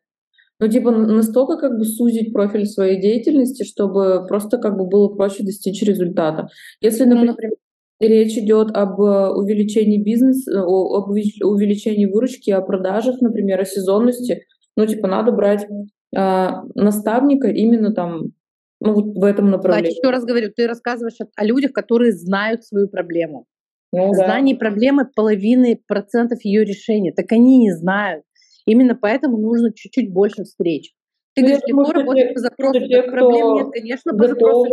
Ну, 0.59 0.67
типа, 0.67 0.91
настолько 0.91 1.57
как 1.57 1.77
бы 1.77 1.85
сузить 1.85 2.33
профиль 2.33 2.65
своей 2.65 2.99
деятельности, 2.99 3.63
чтобы 3.63 4.25
просто 4.27 4.57
как 4.57 4.75
бы 4.75 4.87
было 4.87 5.09
проще 5.09 5.43
достичь 5.43 5.83
результата. 5.83 6.47
Если, 6.81 7.05
ну, 7.05 7.23
например, 7.23 7.57
речь 7.99 8.37
идет 8.37 8.75
об 8.75 8.99
э, 8.99 9.29
увеличении 9.29 10.01
бизнеса, 10.01 10.63
об 10.63 11.09
увеличении 11.09 12.07
выручки, 12.07 12.49
о 12.49 12.61
продажах, 12.61 13.21
например, 13.21 13.61
о 13.61 13.65
сезонности, 13.65 14.45
ну, 14.75 14.87
типа, 14.87 15.07
надо 15.07 15.31
брать 15.31 15.67
а, 16.15 16.63
наставника 16.75 17.49
именно 17.49 17.93
там 17.93 18.31
ну, 18.79 18.93
вот 18.93 19.17
в 19.17 19.23
этом 19.23 19.49
направлении. 19.49 19.89
Кстати, 19.89 20.05
еще 20.05 20.11
раз 20.11 20.23
говорю, 20.23 20.51
ты 20.55 20.67
рассказываешь 20.67 21.19
о, 21.19 21.25
о 21.35 21.43
людях, 21.43 21.73
которые 21.73 22.13
знают 22.13 22.63
свою 22.63 22.87
проблему. 22.87 23.45
Ну, 23.93 24.13
Знание 24.13 24.55
да. 24.55 24.59
проблемы 24.59 25.05
половины 25.05 25.81
процентов 25.87 26.43
ее 26.43 26.65
решения. 26.65 27.13
Так 27.13 27.31
они 27.31 27.57
не 27.57 27.71
знают. 27.71 28.23
Именно 28.65 28.95
поэтому 28.95 29.37
нужно 29.37 29.73
чуть-чуть 29.73 30.11
больше 30.11 30.43
встреч. 30.43 30.93
Ты 31.35 31.41
ну, 31.41 31.47
говоришь, 31.47 31.63
легко 31.67 31.91
работать 31.93 32.33
по 32.33 32.39
запросу, 32.39 32.87
те, 32.87 33.03
проблем 33.03 33.53
нет, 33.53 33.67
конечно, 33.71 34.13
по 34.13 34.27
запросу. 34.27 34.65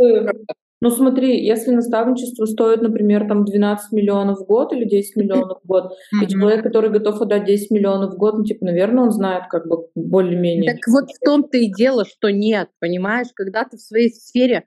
Ну 0.80 0.90
смотри, 0.90 1.42
если 1.46 1.70
наставничество 1.70 2.44
стоит, 2.44 2.82
например, 2.82 3.26
там 3.26 3.44
12 3.44 3.92
миллионов 3.92 4.40
в 4.40 4.46
год 4.46 4.72
или 4.72 4.84
10 4.84 5.16
миллионов 5.16 5.60
в 5.62 5.66
год, 5.66 5.84
mm-hmm. 5.84 6.24
и 6.24 6.28
человек, 6.28 6.62
который 6.62 6.90
готов 6.90 7.22
отдать 7.22 7.46
10 7.46 7.70
миллионов 7.70 8.14
в 8.14 8.18
год, 8.18 8.34
ну 8.38 8.44
типа, 8.44 8.66
наверное, 8.66 9.04
он 9.04 9.10
знает 9.10 9.44
как 9.48 9.66
бы 9.66 9.86
более-менее. 9.94 10.72
Так 10.72 10.80
вот 10.88 11.04
в 11.10 11.24
том-то 11.24 11.56
и 11.56 11.72
дело, 11.72 12.04
что 12.04 12.30
нет, 12.30 12.68
понимаешь, 12.80 13.28
когда 13.34 13.64
ты 13.64 13.76
в 13.76 13.80
своей 13.80 14.10
сфере 14.10 14.64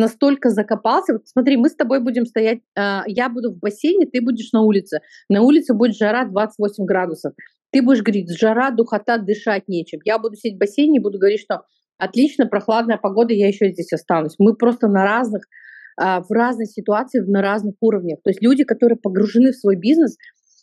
настолько 0.00 0.50
закопался. 0.50 1.14
Вот 1.14 1.28
смотри, 1.28 1.56
мы 1.56 1.68
с 1.68 1.76
тобой 1.76 2.00
будем 2.00 2.26
стоять, 2.26 2.60
э, 2.76 3.00
я 3.06 3.28
буду 3.28 3.52
в 3.52 3.58
бассейне, 3.58 4.06
ты 4.06 4.20
будешь 4.20 4.52
на 4.52 4.62
улице. 4.62 5.00
На 5.28 5.42
улице 5.42 5.74
будет 5.74 5.96
жара 5.96 6.24
28 6.24 6.84
градусов. 6.84 7.32
Ты 7.72 7.82
будешь 7.82 8.02
говорить, 8.02 8.30
жара, 8.36 8.70
духота, 8.70 9.18
дышать 9.18 9.68
нечем. 9.68 10.00
Я 10.04 10.18
буду 10.18 10.36
сидеть 10.36 10.56
в 10.56 10.58
бассейне 10.58 10.98
и 10.98 11.02
буду 11.02 11.18
говорить, 11.18 11.40
что 11.40 11.62
отлично, 11.98 12.46
прохладная 12.46 12.98
погода, 12.98 13.32
я 13.32 13.46
еще 13.46 13.70
здесь 13.70 13.92
останусь. 13.92 14.34
Мы 14.38 14.54
просто 14.54 14.88
на 14.88 15.04
разных, 15.04 15.44
э, 16.00 16.20
в 16.20 16.30
разной 16.30 16.66
ситуации, 16.66 17.20
на 17.20 17.42
разных 17.42 17.74
уровнях. 17.80 18.18
То 18.24 18.30
есть 18.30 18.42
люди, 18.42 18.64
которые 18.64 18.98
погружены 18.98 19.52
в 19.52 19.56
свой 19.56 19.76
бизнес, 19.76 20.16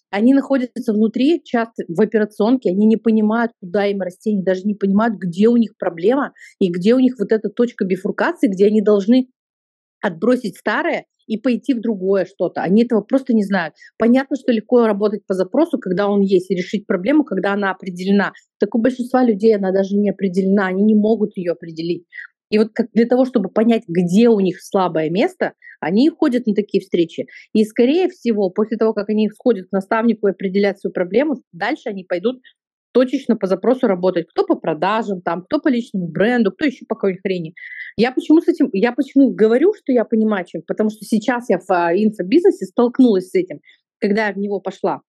они 0.10 0.34
находятся 0.34 0.94
внутри, 0.94 1.42
часто 1.44 1.84
в 1.88 2.00
операционке, 2.02 2.70
они 2.70 2.86
не 2.86 2.98
понимают, 2.98 3.52
куда 3.62 3.86
им 3.88 4.02
расти, 4.02 4.32
они 4.32 4.44
даже 4.44 4.64
не 4.64 4.76
понимают, 4.76 5.16
где 5.16 5.48
у 5.48 5.58
них 5.58 5.78
проблема 5.78 6.34
и 6.60 6.70
где 6.72 6.96
у 6.96 7.00
них 7.00 7.16
вот 7.20 7.32
эта 7.32 7.50
точка 7.50 7.86
бифуркации, 7.86 8.48
где 8.48 8.68
они 8.68 8.82
должны 8.82 9.28
отбросить 10.02 10.58
старое 10.58 11.06
и 11.28 11.38
пойти 11.38 11.74
в 11.74 11.82
другое 11.82 12.26
что-то. 12.26 12.62
Они 12.62 12.84
этого 12.84 13.02
просто 13.02 13.34
не 13.34 13.44
знают. 13.44 13.76
Понятно, 13.98 14.38
что 14.38 14.52
легко 14.52 14.88
работать 14.88 15.26
по 15.28 15.34
запросу, 15.34 15.78
когда 15.78 16.08
он 16.08 16.22
есть, 16.22 16.50
и 16.50 16.56
решить 16.56 16.88
проблему, 16.88 17.26
когда 17.26 17.54
она 17.54 17.72
определена. 17.72 18.32
Так 18.60 18.74
у 18.76 18.80
большинства 18.80 19.24
людей 19.24 19.56
она 19.56 19.72
даже 19.72 19.96
не 19.98 20.10
определена, 20.10 20.68
они 20.68 20.84
не 20.84 20.96
могут 20.96 21.36
ее 21.36 21.52
определить. 21.52 22.06
И 22.50 22.58
вот 22.58 22.70
для 22.94 23.06
того, 23.06 23.25
чтобы 23.25 23.50
понять, 23.50 23.84
где 23.88 24.30
у 24.30 24.39
них 24.39 24.62
слабое 24.62 25.10
место, 25.10 25.54
они 25.80 26.10
ходят 26.10 26.48
на 26.48 26.54
такие 26.54 26.82
встречи. 26.82 27.27
И, 27.54 27.63
скорее 27.63 28.10
всего, 28.10 28.50
после 28.50 28.77
того, 28.77 28.94
как 28.94 29.10
они 29.10 29.30
сходят 29.30 29.68
к 29.70 29.72
наставнику 29.72 30.27
и 30.27 30.32
определят 30.32 30.80
свою 30.80 30.94
проблему, 30.94 31.36
дальше 31.51 31.89
они 31.89 32.04
пойдут 32.04 32.42
точечно 32.94 33.36
по 33.36 33.46
запросу 33.46 33.88
работать. 33.88 34.27
Кто 34.27 34.46
по 34.46 34.56
продажам, 34.56 35.22
там, 35.22 35.44
кто 35.44 35.60
по 35.60 35.68
личному 35.68 36.08
бренду, 36.08 36.51
кто 36.51 36.66
еще 36.66 36.86
по 36.88 36.96
какой 36.96 37.18
хрени. 37.18 37.54
Я 37.96 38.12
почему 38.12 38.42
с 38.42 38.48
этим, 38.48 38.70
я 38.74 38.92
почему 38.92 39.32
говорю, 39.32 39.74
что 39.74 39.92
я 39.92 40.04
понимаю, 40.04 40.46
чем, 40.48 40.63
потому 40.66 40.89
что 40.89 41.06
сейчас 41.06 41.48
я 41.50 41.60
в 41.60 41.70
а, 41.70 41.94
инфобизнесе 41.94 42.66
столкнулась 42.66 43.30
с 43.30 43.36
этим, 43.36 43.60
когда 44.00 44.27
я 44.27 44.34
в 44.34 44.38
него 44.38 44.60
пошла. 44.60 45.01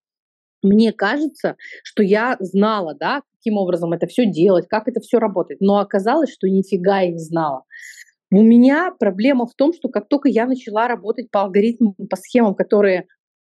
Мне 0.63 0.93
кажется, 0.93 1.57
что 1.85 2.03
я 2.03 2.37
знала, 2.41 2.95
да, 2.99 3.23
каким 3.37 3.57
образом 3.57 3.93
это 3.93 4.07
все 4.07 4.27
делать, 4.27 4.67
как 4.69 4.89
это 4.89 5.01
все 5.01 5.19
работает, 5.19 5.61
но 5.61 5.79
оказалось, 5.79 6.33
что 6.33 6.49
нифига 6.49 7.01
я 7.01 7.13
не 7.13 7.19
знала. 7.19 7.65
У 8.31 8.43
меня 8.43 8.93
проблема 8.99 9.47
в 9.47 9.55
том, 9.55 9.73
что 9.73 9.89
как 9.89 10.09
только 10.09 10.29
я 10.29 10.47
начала 10.47 10.87
работать 10.89 11.31
по 11.31 11.43
алгоритмам, 11.43 11.95
по 11.95 12.17
схемам, 12.17 12.55
которые 12.55 13.07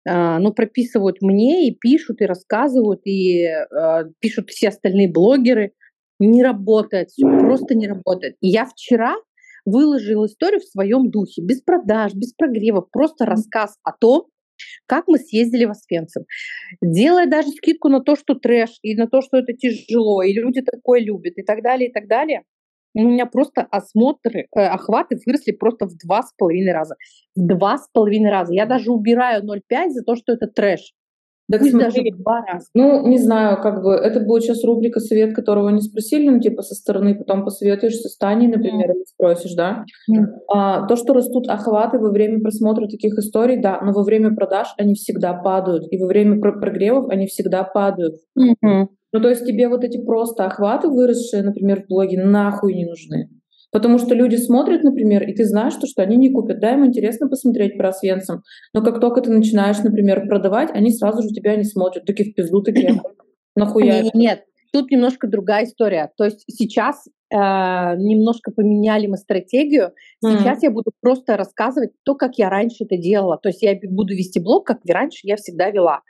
э, 0.07 0.39
ну, 0.39 0.53
прописывают 0.53 1.23
мне 1.23 1.69
и 1.69 1.75
пишут, 1.75 2.21
и 2.21 2.27
рассказывают, 2.27 3.01
и 3.07 3.45
э, 3.45 4.05
пишут 4.21 4.51
все 4.51 4.69
остальные 4.69 5.11
блогеры, 5.11 5.73
не 6.19 6.43
работает, 6.43 7.11
все 7.11 7.27
просто 7.27 7.75
не 7.75 7.89
работает. 7.89 8.37
И 8.41 8.49
я 8.49 8.67
вчера 8.67 9.17
выложила 9.65 10.27
историю 10.27 10.61
в 10.61 10.65
своем 10.65 11.11
духе, 11.11 11.43
без 11.43 11.63
продаж, 11.63 12.13
без 12.15 12.33
прогревов, 12.35 12.91
просто 12.91 13.25
рассказ 13.25 13.79
о 13.83 13.93
том, 13.93 14.27
как 14.87 15.09
мы 15.09 15.19
съездили 15.19 15.65
в 15.65 15.71
Освенцим, 15.71 16.25
делая 16.81 17.27
даже 17.27 17.49
скидку 17.49 17.89
на 17.89 18.01
то, 18.01 18.17
что 18.17 18.35
трэш, 18.35 18.79
и 18.83 18.95
на 18.95 19.07
то, 19.09 19.21
что 19.23 19.39
это 19.39 19.53
тяжело, 19.53 20.23
и 20.23 20.33
люди 20.33 20.63
такое 20.63 21.01
любят, 21.01 21.35
и 21.37 21.43
так 21.43 21.63
далее, 21.63 21.91
и 21.91 21.93
так 21.93 22.09
далее 22.09 22.43
у 22.97 23.03
меня 23.03 23.27
просто 23.27 23.63
осмотры, 23.71 24.47
э, 24.57 24.61
охваты 24.61 25.19
выросли 25.27 25.53
просто 25.53 25.87
в 25.87 25.97
два 25.99 26.23
с 26.23 26.33
половиной 26.37 26.73
раза. 26.73 26.97
В 27.35 27.47
два 27.47 27.77
с 27.77 27.89
половиной 27.93 28.31
раза. 28.31 28.55
Я 28.55 28.65
даже 28.65 28.91
убираю 28.91 29.45
0,5 29.45 29.91
за 29.91 30.03
то, 30.03 30.17
что 30.17 30.33
это 30.33 30.47
трэш. 30.47 30.95
Так 31.51 31.61
Пусть 31.61 31.73
смотри, 31.73 32.11
даже 32.11 32.23
два 32.23 32.45
раза. 32.45 32.67
Ну, 32.75 33.07
не 33.07 33.19
знаю, 33.19 33.61
как 33.63 33.83
бы, 33.83 33.93
это 33.93 34.19
будет 34.21 34.43
сейчас 34.43 34.65
рубрика 34.65 34.99
«Совет, 34.99 35.35
которого 35.35 35.69
не 35.69 35.81
спросили», 35.81 36.29
ну, 36.29 36.41
типа, 36.41 36.63
со 36.63 36.75
стороны, 36.75 37.15
потом 37.15 37.45
посоветуешься 37.45 38.09
с 38.09 38.17
Таней, 38.17 38.49
например, 38.49 38.91
mm. 38.91 38.95
или 38.95 39.05
спросишь, 39.05 39.55
да? 39.55 39.85
Mm. 40.11 40.25
А, 40.53 40.87
то, 40.89 40.97
что 40.97 41.13
растут 41.13 41.49
охваты 41.49 41.99
во 41.99 42.11
время 42.11 42.41
просмотра 42.41 42.89
таких 42.89 43.17
историй, 43.19 43.61
да, 43.61 43.81
но 43.81 43.93
во 43.93 44.03
время 44.03 44.35
продаж 44.35 44.75
они 44.77 44.95
всегда 44.95 45.35
падают, 45.35 45.85
и 45.91 45.99
во 45.99 46.07
время 46.07 46.41
прогревов 46.41 47.09
они 47.11 47.27
всегда 47.27 47.63
падают. 47.63 48.17
Mm-hmm. 48.37 48.87
Ну, 49.13 49.21
то 49.21 49.29
есть 49.29 49.47
тебе 49.47 49.69
вот 49.69 49.85
эти 49.85 50.05
просто 50.05 50.47
охваты, 50.47 50.89
выросшие, 50.89 51.43
например, 51.43 51.85
в 51.85 51.87
блоге, 51.87 52.23
нахуй 52.23 52.75
не 52.75 52.87
нужны. 52.87 53.31
Потому 53.73 53.99
что 53.99 54.15
люди 54.15 54.37
смотрят, 54.37 54.83
например, 54.85 55.23
и 55.29 55.35
ты 55.35 55.45
знаешь, 55.45 55.75
что, 55.75 55.87
что 55.87 56.03
они 56.03 56.17
не 56.17 56.31
купят. 56.31 56.61
Да, 56.61 56.73
им 56.73 56.87
интересно 56.87 57.29
посмотреть 57.29 57.77
про 57.77 57.91
Освенцим, 57.91 58.43
но 58.73 58.83
как 58.83 59.01
только 59.01 59.21
ты 59.21 59.31
начинаешь, 59.31 59.79
например, 59.79 60.27
продавать, 60.29 60.71
они 60.73 60.91
сразу 60.93 61.23
же 61.23 61.29
тебя 61.29 61.57
не 61.57 61.65
смотрят. 61.65 62.05
Таки 62.05 62.25
в 62.25 62.35
пизду, 62.35 62.63
таки 62.63 63.01
нахуя. 63.57 64.03
Нет, 64.03 64.15
нет, 64.15 64.45
тут 64.73 64.91
немножко 64.91 65.27
другая 65.27 65.65
история. 65.65 66.13
То 66.17 66.25
есть 66.25 66.45
сейчас 66.49 67.07
э, 67.07 67.37
немножко 67.37 68.53
поменяли 68.53 69.07
мы 69.07 69.17
стратегию. 69.17 69.93
Сейчас 70.23 70.59
mm. 70.59 70.63
я 70.63 70.71
буду 70.71 70.93
просто 71.01 71.37
рассказывать 71.37 71.91
то, 72.05 72.15
как 72.15 72.39
я 72.39 72.49
раньше 72.49 72.85
это 72.85 72.97
делала. 72.97 73.39
То 73.43 73.49
есть 73.49 73.63
я 73.63 73.79
буду 73.91 74.15
вести 74.15 74.41
блог, 74.41 74.67
как 74.67 74.79
раньше 74.89 75.21
я 75.23 75.37
всегда 75.37 75.71
вела. 75.71 76.03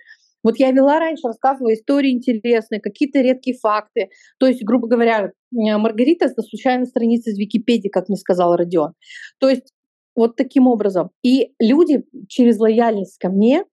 Вот 0.47 0.59
я 0.59 0.71
вела 0.71 1.01
раньше, 1.01 1.27
рассказывала 1.27 1.75
истории 1.75 2.13
интересные, 2.13 2.81
какие-то 2.81 3.21
редкие 3.21 3.59
факты. 3.59 4.11
То 4.39 4.47
есть, 4.47 4.63
грубо 4.63 4.87
говоря, 4.87 5.33
Маргарита— 5.51 6.27
это 6.27 6.41
случайная 6.43 6.87
страница 6.87 7.31
из 7.31 7.37
Википедии, 7.37 7.89
как 7.89 8.09
мне 8.09 8.17
сказал 8.17 8.55
Родион. 8.55 8.93
То 9.41 9.49
есть 9.49 9.73
вот 10.15 10.37
таким 10.37 10.69
образом. 10.69 11.11
И 11.25 11.51
люди 11.59 12.05
через 12.29 12.61
лояльность 12.61 13.19
ко 13.19 13.29
мне 13.29 13.65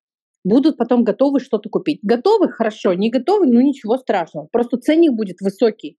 будут 0.44 0.78
потом 0.78 1.04
готовы 1.04 1.42
что-то 1.42 1.70
купить. 1.70 2.00
Готовы? 2.02 2.50
Хорошо. 2.50 2.94
Не 2.94 3.12
готовы? 3.12 3.46
Ну 3.46 3.62
ничего 3.62 3.98
страшного. 3.98 4.48
Просто 4.52 4.78
ценник 4.78 5.14
будет 5.14 5.42
высокий. 5.42 5.98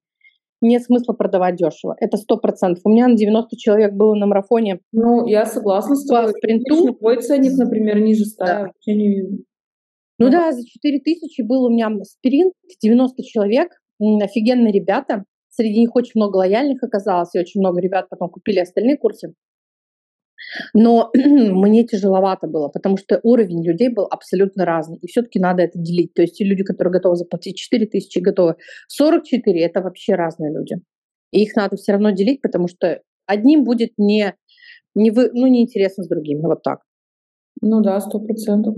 Нет 0.61 0.83
смысла 0.83 1.13
продавать 1.13 1.55
дешево. 1.55 1.95
Это 2.01 2.17
сто 2.17 2.37
процентов. 2.37 2.83
У 2.85 2.89
меня 2.89 3.07
на 3.07 3.15
90 3.15 3.57
человек 3.57 3.93
было 3.93 4.17
на 4.17 4.27
марафоне. 4.27 4.81
Ну, 4.91 5.25
я 5.29 5.47
согласна 5.47 5.95
с 5.95 6.05
тобой. 6.05 6.33
Спринту. 6.33 6.95
Твой 6.95 7.23
ценник, 7.23 7.57
например, 7.57 8.01
ниже 8.01 8.25
100. 8.25 8.45
Да. 8.45 8.71
Ну 10.19 10.31
да, 10.31 10.53
за 10.53 10.65
4 10.65 11.01
тысячи 11.01 11.43
был 11.43 11.65
у 11.65 11.71
меня 11.71 11.91
спринт, 12.05 12.55
90 12.81 13.23
человек, 13.25 13.71
офигенные 13.99 14.73
ребята. 14.73 15.25
Среди 15.51 15.81
них 15.81 15.95
очень 15.95 16.13
много 16.17 16.39
лояльных 16.39 16.83
оказалось, 16.83 17.35
и 17.35 17.39
очень 17.39 17.61
много 17.61 17.81
ребят 17.81 18.09
потом 18.09 18.29
купили 18.29 18.59
остальные 18.59 18.97
курсы. 18.97 19.35
Но 20.73 21.11
мне 21.15 21.85
тяжеловато 21.85 22.47
было, 22.47 22.69
потому 22.69 22.97
что 22.97 23.21
уровень 23.23 23.65
людей 23.65 23.89
был 23.89 24.07
абсолютно 24.11 24.65
разный. 24.65 24.99
И 24.99 25.07
все-таки 25.07 25.39
надо 25.39 25.63
это 25.63 25.79
делить. 25.79 26.15
То 26.15 26.23
есть 26.23 26.37
те 26.37 26.45
люди, 26.45 26.63
которые 26.63 26.93
готовы 26.93 27.17
заплатить 27.17 27.57
4 27.57 27.87
тысячи, 27.87 28.19
готовы 28.19 28.57
44, 28.89 29.61
это 29.61 29.81
вообще 29.81 30.15
разные 30.15 30.53
люди. 30.53 30.77
И 31.33 31.43
их 31.43 31.57
надо 31.57 31.77
все 31.77 31.93
равно 31.93 32.11
делить, 32.11 32.41
потому 32.41 32.69
что 32.69 33.01
одним 33.27 33.65
будет 33.65 33.93
не, 33.97 34.35
не 34.95 35.11
вы, 35.11 35.31
ну, 35.33 35.47
неинтересно 35.47 36.05
с 36.05 36.09
другими. 36.09 36.43
Вот 36.43 36.63
так. 36.63 36.81
Ну 37.61 37.81
да, 37.81 38.01
сто 38.01 38.21
процентов. 38.21 38.77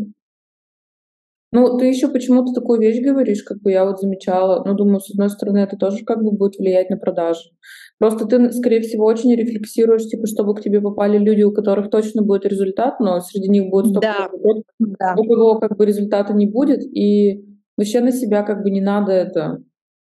Ну, 1.53 1.79
ты 1.79 1.87
еще 1.87 2.09
почему-то 2.09 2.53
такую 2.53 2.81
вещь 2.81 3.01
говоришь, 3.01 3.43
как 3.45 3.61
бы 3.63 3.71
я 3.71 3.85
вот 3.85 4.01
замечала. 4.01 4.65
Ну, 4.67 4.75
думаю, 4.75 5.01
с 5.01 5.11
одной 5.11 5.31
стороны, 5.31 5.59
это 5.59 5.77
тоже 5.77 6.05
как 6.05 6.23
бы 6.23 6.33
будет 6.33 6.57
влиять 6.59 6.91
на 6.91 6.97
продажи. 6.97 7.51
Просто 7.99 8.27
ты, 8.27 8.53
скорее 8.53 8.81
всего, 8.81 9.07
очень 9.07 9.35
рефлексируешь, 9.35 10.07
типа, 10.07 10.27
чтобы 10.27 10.55
к 10.55 10.61
тебе 10.61 10.81
попали 10.81 11.19
люди, 11.19 11.43
у 11.43 11.53
которых 11.53 11.89
точно 11.89 12.23
будет 12.23 12.45
результат, 12.45 13.01
но 13.01 13.21
среди 13.21 13.49
них 13.49 13.71
будет 13.71 13.87
столько 13.87 14.09
да. 14.09 14.29
людей, 14.33 14.65
да. 14.99 15.15
у 15.17 15.25
кого 15.25 15.59
как 15.59 15.77
бы 15.77 15.87
результата 15.87 16.35
не 16.35 16.47
будет, 16.47 16.83
и 16.83 17.45
вообще 17.77 18.01
на 18.01 18.13
себя 18.13 18.43
как 18.43 18.63
бы 18.63 18.71
не 18.71 18.81
надо 18.81 19.13
это 19.13 19.63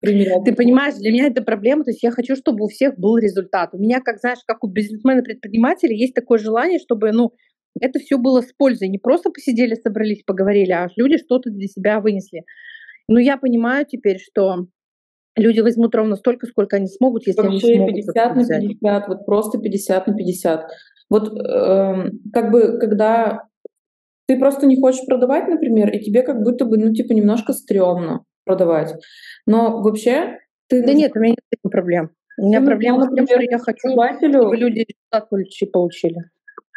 примерять. 0.00 0.44
Ты 0.44 0.54
понимаешь, 0.54 0.94
для 0.94 1.12
меня 1.12 1.26
это 1.26 1.42
проблема, 1.42 1.84
то 1.84 1.90
есть 1.90 2.02
я 2.02 2.10
хочу, 2.10 2.36
чтобы 2.36 2.64
у 2.64 2.68
всех 2.68 2.98
был 2.98 3.18
результат. 3.18 3.70
У 3.72 3.78
меня, 3.78 4.00
как 4.00 4.18
знаешь, 4.18 4.38
как 4.46 4.62
у 4.64 4.68
бизнесмена-предпринимателя, 4.68 5.94
есть 5.94 6.14
такое 6.14 6.38
желание, 6.38 6.78
чтобы, 6.78 7.12
ну, 7.12 7.32
это 7.80 7.98
все 7.98 8.18
было 8.18 8.40
с 8.40 8.52
пользой. 8.56 8.88
Не 8.88 8.98
просто 8.98 9.30
посидели, 9.30 9.74
собрались, 9.74 10.22
поговорили, 10.24 10.72
а 10.72 10.88
люди 10.96 11.18
что-то 11.18 11.50
для 11.50 11.66
себя 11.66 12.00
вынесли. 12.00 12.44
Но 13.08 13.18
я 13.18 13.36
понимаю 13.36 13.86
теперь, 13.86 14.18
что 14.18 14.66
люди 15.36 15.60
возьмут 15.60 15.94
ровно 15.94 16.16
столько, 16.16 16.46
сколько 16.46 16.76
они 16.76 16.86
смогут, 16.86 17.26
если 17.26 17.42
Вообще 17.42 17.74
они 17.74 17.76
смогут. 17.76 17.94
50 17.96 18.36
на 18.36 18.60
50, 18.60 19.08
вот 19.08 19.26
просто 19.26 19.58
50 19.58 20.06
на 20.06 20.14
50. 20.14 20.70
Вот 21.10 21.28
э, 21.28 22.10
как 22.32 22.50
бы, 22.50 22.78
когда 22.78 23.42
ты 24.26 24.38
просто 24.38 24.66
не 24.66 24.80
хочешь 24.80 25.04
продавать, 25.06 25.48
например, 25.48 25.90
и 25.90 26.00
тебе 26.00 26.22
как 26.22 26.42
будто 26.42 26.64
бы, 26.64 26.78
ну, 26.78 26.92
типа, 26.92 27.12
немножко 27.12 27.52
стрёмно 27.52 28.24
продавать. 28.44 28.94
Но 29.46 29.82
вообще 29.82 30.38
ты... 30.68 30.82
Да 30.84 30.92
нет, 30.94 31.12
у 31.14 31.20
меня 31.20 31.34
нет 31.34 31.72
проблем. 31.72 32.10
У 32.38 32.46
меня 32.46 32.60
ну, 32.60 32.66
проблема 32.66 33.06
в 33.06 33.14
том, 33.14 33.26
что 33.26 33.40
я 33.40 33.58
хочу, 33.58 33.90
чтобы 33.90 34.56
люди 34.56 34.86
результат 34.88 35.28
получили. 35.72 36.16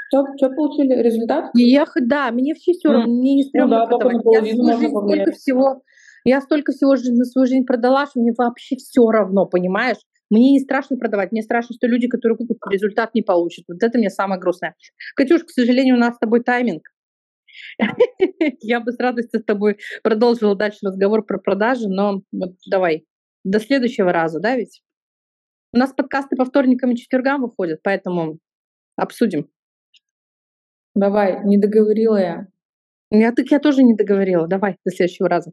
Что, 0.08 0.26
что 0.38 0.50
получили? 0.50 0.93
Результат? 1.02 1.50
Ехать, 1.54 2.08
да, 2.08 2.32
мне 2.32 2.54
все 2.54 2.74
все 2.74 2.89
равно, 2.89 3.13
мне 3.13 3.36
не 3.36 3.43
стрёмно 3.43 3.80
ну, 3.80 3.86
да, 3.86 3.98
продавать. 3.98 4.26
Я 4.26 4.56
свою 4.56 4.78
жизнь 4.78 4.89
столько 4.89 5.32
всего, 5.32 5.82
я 6.24 6.41
столько 6.41 6.72
всего 6.72 6.91
на 6.91 7.26
свою 7.26 7.48
жизнь 7.48 7.65
продала, 7.65 8.06
что 8.06 8.20
мне 8.20 8.34
вообще 8.38 8.76
все 8.78 9.10
равно, 9.10 9.46
понимаешь? 9.46 9.98
Мне 10.30 10.52
не 10.52 10.60
страшно 10.60 10.98
продавать, 10.98 11.32
мне 11.32 11.41
страшно, 11.41 11.76
что 11.76 11.88
люди, 11.88 12.08
которые 12.08 12.38
купят, 12.38 12.58
результат 12.70 13.13
не 13.13 13.22
получат. 13.22 13.65
Вот 13.67 13.82
это 13.82 13.98
мне 13.98 14.10
самое 14.10 14.39
грустное. 14.39 14.76
Катюш, 15.15 15.43
к 15.43 15.50
сожалению, 15.50 15.96
у 15.96 16.00
нас 16.00 16.15
с 16.15 16.20
тобой 16.20 16.43
тайминг. 16.43 16.84
Я 18.62 18.80
бы 18.82 18.91
с 18.91 19.00
радостью 19.00 19.39
с 19.39 19.43
тобой 19.43 19.78
продолжила 20.04 20.56
дальше 20.56 20.80
разговор 20.84 21.26
про 21.26 21.38
продажи, 21.38 21.88
но 21.88 22.22
вот 22.32 22.56
давай, 22.70 23.06
до 23.43 23.60
следующего 23.60 24.12
раза, 24.12 24.39
да, 24.39 24.56
ведь? 24.56 24.82
У 25.74 25.78
нас 25.78 25.91
подкасты 25.93 26.36
по 26.36 26.46
вторникам 26.46 26.91
и 26.91 26.96
четвергам 26.96 27.41
выходят, 27.41 27.82
поэтому 27.84 28.39
обсудим. 28.96 29.50
Давай, 30.97 31.45
не 31.45 31.60
договорила 31.60 32.17
я. 32.17 32.47
Я 33.12 33.31
так 33.31 33.51
я 33.51 33.60
тоже 33.60 33.83
не 33.83 33.93
договорила. 33.93 34.47
Давай, 34.47 34.77
до 34.83 34.91
следующего 34.91 35.29
раза. 35.29 35.51